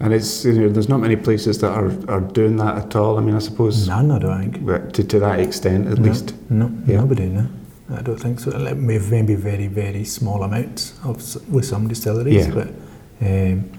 And 0.00 0.12
it's 0.12 0.44
you 0.44 0.52
know, 0.52 0.68
there's 0.68 0.90
not 0.90 1.00
many 1.00 1.16
places 1.16 1.60
that 1.60 1.70
are, 1.72 1.90
are 2.10 2.20
doing 2.20 2.56
that 2.58 2.76
at 2.76 2.94
all. 2.94 3.16
I 3.16 3.22
mean, 3.22 3.34
I 3.34 3.38
suppose 3.38 3.88
None, 3.88 4.10
I 4.10 4.18
don't 4.18 4.38
think. 4.52 4.66
but 4.66 4.92
to, 4.94 5.04
to 5.04 5.18
that 5.20 5.40
extent, 5.40 5.86
at 5.88 5.96
No, 5.98 6.08
least. 6.10 6.34
No, 6.50 6.70
Yeah. 6.86 6.96
nobody, 7.00 7.26
no. 7.26 7.46
I 7.90 8.02
don't 8.02 8.18
think 8.20 8.40
so. 8.40 8.50
Like, 8.50 8.76
Maybe 8.76 9.34
very, 9.34 9.66
very 9.66 10.04
small 10.04 10.42
amounts 10.42 10.92
of 11.04 11.16
with 11.50 11.64
some 11.64 11.88
distilleries, 11.88 12.46
Yeah. 12.48 12.54
but 12.54 12.68
um, 13.22 13.70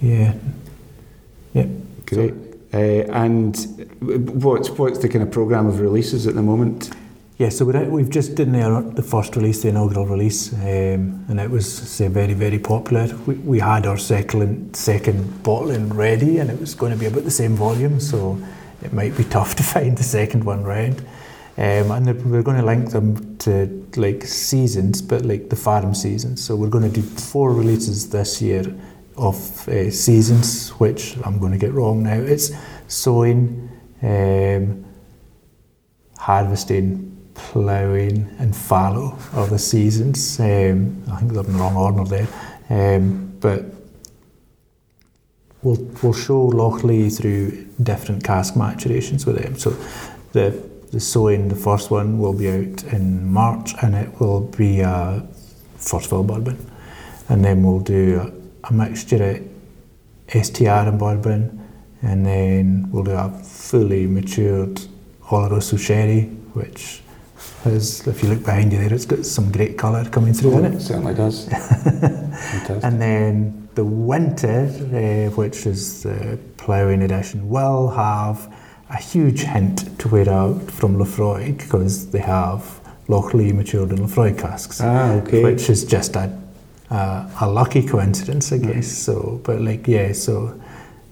yeah, 0.00 0.34
yeah. 1.54 1.66
Great. 2.06 2.32
Uh, 2.32 2.45
and 2.76 3.56
what's 4.00 4.70
what's 4.70 4.98
the 4.98 5.08
kind 5.08 5.22
of 5.22 5.30
program 5.30 5.66
of 5.66 5.80
releases 5.80 6.26
at 6.26 6.34
the 6.34 6.42
moment? 6.42 6.90
Yeah, 7.38 7.50
so 7.50 7.66
we're, 7.66 7.84
we've 7.84 8.08
just 8.08 8.34
done 8.34 8.52
the, 8.52 8.92
the 8.94 9.02
first 9.02 9.36
release, 9.36 9.60
the 9.60 9.68
inaugural 9.68 10.06
release, 10.06 10.54
um, 10.54 11.22
and 11.28 11.38
it 11.38 11.50
was 11.50 11.70
say, 11.70 12.08
very, 12.08 12.32
very 12.32 12.58
popular. 12.58 13.14
We, 13.26 13.34
we 13.34 13.58
had 13.58 13.84
our 13.86 13.98
second, 13.98 14.74
second 14.74 15.42
bottling 15.42 15.90
ready, 15.90 16.38
and 16.38 16.48
it 16.48 16.58
was 16.58 16.74
going 16.74 16.92
to 16.92 16.98
be 16.98 17.04
about 17.04 17.24
the 17.24 17.30
same 17.30 17.54
volume, 17.54 18.00
so 18.00 18.38
it 18.82 18.94
might 18.94 19.14
be 19.18 19.24
tough 19.24 19.54
to 19.56 19.62
find 19.74 19.98
the 19.98 20.02
second 20.02 20.44
one 20.44 20.64
round. 20.64 21.00
Um, 21.58 21.90
and 21.90 22.30
we're 22.30 22.42
going 22.42 22.58
to 22.58 22.64
link 22.64 22.90
them 22.90 23.36
to 23.38 23.86
like 23.96 24.24
seasons, 24.24 25.02
but 25.02 25.26
like 25.26 25.50
the 25.50 25.56
farm 25.56 25.94
seasons. 25.94 26.42
So 26.42 26.56
we're 26.56 26.70
going 26.70 26.90
to 26.90 27.00
do 27.00 27.02
four 27.02 27.52
releases 27.52 28.08
this 28.08 28.40
year 28.40 28.64
of 29.16 29.68
uh, 29.68 29.90
seasons, 29.90 30.70
which 30.70 31.16
I'm 31.24 31.38
going 31.38 31.52
to 31.52 31.58
get 31.58 31.72
wrong 31.72 32.02
now. 32.02 32.20
It's 32.20 32.50
sowing, 32.88 33.70
um, 34.02 34.84
harvesting, 36.18 37.16
ploughing, 37.34 38.34
and 38.38 38.54
fallow 38.54 39.18
are 39.34 39.46
the 39.46 39.58
seasons. 39.58 40.38
Um, 40.40 41.02
I 41.10 41.16
think 41.16 41.32
they're 41.32 41.44
in 41.44 41.52
the 41.52 41.58
wrong 41.58 41.76
order 41.76 42.04
there, 42.04 42.28
um, 42.70 43.34
but 43.40 43.64
we'll 45.62 45.82
we'll 46.02 46.12
show 46.12 46.48
Lochlea 46.48 47.10
through 47.10 47.66
different 47.82 48.24
cask 48.24 48.56
maturations 48.56 49.26
with 49.26 49.42
them. 49.42 49.58
So 49.58 49.70
the 50.32 50.62
the 50.92 51.00
sowing, 51.00 51.48
the 51.48 51.56
first 51.56 51.90
one, 51.90 52.18
will 52.18 52.32
be 52.32 52.48
out 52.48 52.84
in 52.84 53.30
March, 53.30 53.74
and 53.82 53.94
it 53.94 54.20
will 54.20 54.40
be 54.40 54.80
a 54.80 55.26
first 55.76 56.08
fill 56.08 56.22
bourbon, 56.22 56.58
and 57.28 57.44
then 57.44 57.62
we'll 57.62 57.80
do 57.80 58.20
a, 58.20 58.35
a 58.68 58.72
mixture 58.72 59.22
of 60.34 60.44
STR 60.44 60.68
and 60.90 60.98
bourbon, 60.98 61.62
and 62.02 62.24
then 62.26 62.88
we'll 62.90 63.04
do 63.04 63.12
a 63.12 63.28
fully 63.42 64.06
matured 64.06 64.80
Oloroso 65.30 65.78
sherry, 65.78 66.22
which 66.54 67.00
has, 67.64 68.06
if 68.06 68.22
you 68.22 68.28
look 68.28 68.44
behind 68.44 68.72
you 68.72 68.78
there, 68.78 68.92
it's 68.92 69.04
got 69.06 69.24
some 69.24 69.50
great 69.52 69.76
colour 69.78 70.04
coming 70.08 70.32
through 70.32 70.54
Oh, 70.54 70.58
in 70.58 70.64
it 70.66 70.74
it. 70.74 70.80
certainly 70.80 71.14
does. 71.14 71.48
And 72.82 73.00
then 73.00 73.68
the 73.74 73.84
winter, 73.84 74.66
uh, 74.92 75.30
which 75.36 75.66
is 75.66 76.02
the 76.02 76.38
ploughing 76.56 77.02
edition, 77.02 77.48
will 77.48 77.88
have 77.88 78.52
a 78.90 78.96
huge 78.96 79.40
hint 79.40 79.98
to 80.00 80.08
where 80.08 80.28
out 80.28 80.70
from 80.70 80.96
Laphroaig 80.96 81.58
because 81.58 82.10
they 82.10 82.20
have 82.20 82.80
Lochlea 83.08 83.52
matured 83.54 83.90
in 83.90 83.98
Laphroaig 83.98 84.38
casks, 84.38 84.80
ah, 84.80 85.12
okay. 85.14 85.42
which 85.42 85.68
is 85.70 85.84
just 85.84 86.14
a, 86.16 86.30
a 86.90 87.28
a 87.40 87.48
lucky 87.48 87.82
coincidence, 87.82 88.52
I 88.52 88.58
guess. 88.58 88.86
Mm. 88.88 89.04
So, 89.04 89.40
but 89.44 89.60
like 89.60 89.86
yeah, 89.88 90.12
so 90.12 90.60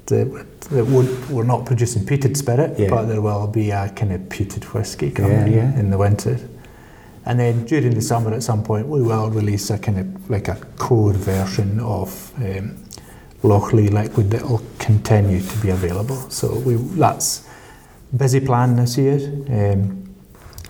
the, 0.07 0.47
the 0.71 0.85
we're 1.31 1.45
not 1.45 1.65
producing 1.67 2.05
peated 2.05 2.37
spirit, 2.37 2.79
Yeah. 2.79 2.91
but 2.91 3.07
there 3.07 3.21
will 3.21 3.47
be 3.47 3.71
a 3.71 3.89
kind 3.89 4.13
of 4.13 4.21
peated 4.29 4.65
whiskey 4.75 5.11
coming 5.11 5.53
Yeah, 5.53 5.73
yeah. 5.73 5.79
in 5.81 5.91
the 5.91 5.99
winter. 5.99 6.39
And 7.27 7.41
then 7.41 7.65
during 7.65 7.95
the 7.95 8.03
summer, 8.03 8.35
at 8.35 8.43
some 8.43 8.63
point, 8.63 8.87
we 8.87 9.01
will 9.01 9.31
release 9.31 9.71
a 9.71 9.79
kind 9.79 9.99
of 9.99 10.31
like 10.31 10.49
a 10.49 10.57
core 10.77 11.15
version 11.15 11.81
of 11.81 12.33
um, 12.37 12.77
Lochlea 13.43 13.91
liquid 13.91 14.31
that 14.31 14.43
will 14.43 14.63
continue 14.79 15.41
to 15.41 15.57
be 15.59 15.71
available. 15.71 16.17
So 16.31 16.59
we 16.67 16.75
that's 17.01 17.49
busy 18.15 18.41
plan 18.41 18.77
this 18.77 18.99
year, 18.99 19.17
um, 19.49 20.05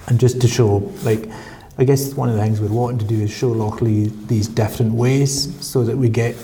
and 0.07 0.21
just 0.21 0.41
to 0.41 0.49
show 0.49 0.93
like. 1.05 1.29
I 1.77 1.85
guess 1.85 2.15
one 2.15 2.29
of 2.29 2.37
the 2.37 2.41
things 2.41 2.61
we're 2.61 2.69
wanting 2.69 2.99
to 2.99 3.05
do 3.05 3.21
is 3.21 3.31
show 3.31 3.53
Lochlea 3.53 4.11
these 4.29 4.47
different 4.47 4.95
ways 4.95 5.65
so 5.65 5.85
that 5.85 5.97
we 5.97 6.09
get 6.09 6.37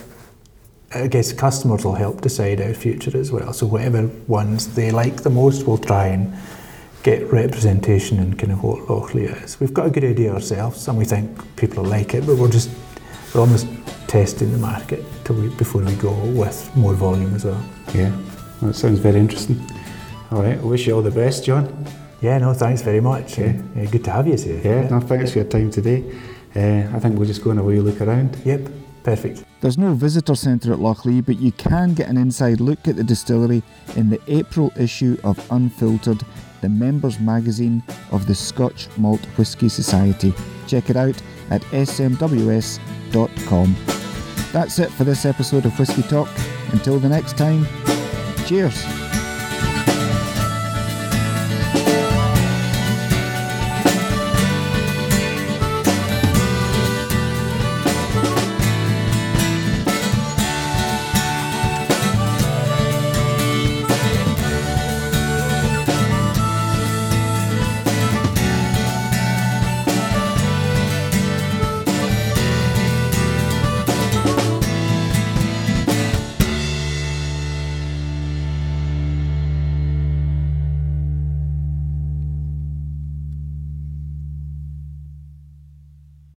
I 0.92 1.06
guess 1.06 1.32
customers 1.32 1.84
will 1.84 1.94
help 1.94 2.20
decide 2.20 2.60
our 2.60 2.74
future 2.74 3.16
as 3.16 3.30
well. 3.30 3.52
So 3.52 3.64
whatever 3.64 4.08
ones 4.26 4.74
they 4.74 4.90
like 4.90 5.22
the 5.22 5.30
most, 5.30 5.64
we'll 5.64 5.78
try 5.78 6.06
and 6.08 6.36
get 7.04 7.32
representation 7.32 8.18
in 8.18 8.36
kind 8.36 8.52
of 8.52 8.64
what 8.64 8.88
Lochlea 8.88 9.40
is. 9.44 9.60
We've 9.60 9.72
got 9.72 9.86
a 9.86 9.90
good 9.90 10.04
idea 10.04 10.32
ourselves, 10.32 10.88
and 10.88 10.98
we 10.98 11.04
think 11.04 11.56
people 11.56 11.84
will 11.84 11.90
like 11.90 12.14
it, 12.14 12.26
but 12.26 12.36
we're 12.36 12.50
just 12.50 12.70
we're 13.32 13.40
almost 13.40 13.68
testing 14.08 14.50
the 14.50 14.58
market 14.58 15.04
we, 15.28 15.48
before 15.50 15.82
we 15.82 15.94
go 15.94 16.12
with 16.30 16.68
more 16.76 16.94
volume 16.94 17.32
as 17.34 17.44
well. 17.44 17.62
Yeah, 17.94 18.12
that 18.62 18.74
sounds 18.74 18.98
very 18.98 19.20
interesting. 19.20 19.64
All 20.32 20.42
right, 20.42 20.58
I 20.58 20.62
wish 20.62 20.88
you 20.88 20.94
all 20.94 21.02
the 21.02 21.10
best, 21.12 21.44
John. 21.44 21.86
Yeah, 22.20 22.38
no, 22.38 22.52
thanks 22.52 22.82
very 22.82 23.00
much. 23.00 23.38
Yeah. 23.38 23.60
Uh, 23.76 23.86
good 23.86 24.04
to 24.04 24.10
have 24.10 24.26
you 24.26 24.36
here. 24.36 24.60
Yeah, 24.62 24.88
no, 24.88 25.00
thanks 25.00 25.32
for 25.32 25.38
your 25.38 25.48
time 25.48 25.70
today. 25.70 26.04
Uh, 26.54 26.94
I 26.94 27.00
think 27.00 27.16
we'll 27.18 27.26
just 27.26 27.42
go 27.42 27.50
and 27.50 27.60
a 27.60 27.62
wee 27.62 27.80
look 27.80 28.00
around. 28.00 28.36
Yep, 28.44 28.68
perfect. 29.02 29.44
There's 29.60 29.78
no 29.78 29.94
visitor 29.94 30.34
centre 30.34 30.72
at 30.72 30.78
Lochlea, 30.78 31.24
but 31.24 31.38
you 31.38 31.52
can 31.52 31.94
get 31.94 32.08
an 32.08 32.16
inside 32.16 32.60
look 32.60 32.86
at 32.88 32.96
the 32.96 33.04
distillery 33.04 33.62
in 33.96 34.10
the 34.10 34.20
April 34.26 34.72
issue 34.76 35.16
of 35.24 35.38
Unfiltered, 35.50 36.22
the 36.60 36.68
members 36.68 37.18
magazine 37.20 37.82
of 38.10 38.26
the 38.26 38.34
Scotch 38.34 38.88
Malt 38.98 39.24
Whisky 39.36 39.68
Society. 39.68 40.34
Check 40.66 40.90
it 40.90 40.96
out 40.96 41.20
at 41.50 41.62
smws.com. 41.62 42.76
That's 44.52 44.78
it 44.78 44.90
for 44.90 45.04
this 45.04 45.24
episode 45.24 45.64
of 45.64 45.78
Whisky 45.78 46.02
Talk. 46.02 46.28
Until 46.72 46.98
the 46.98 47.08
next 47.08 47.36
time, 47.38 47.66
cheers. 48.46 49.09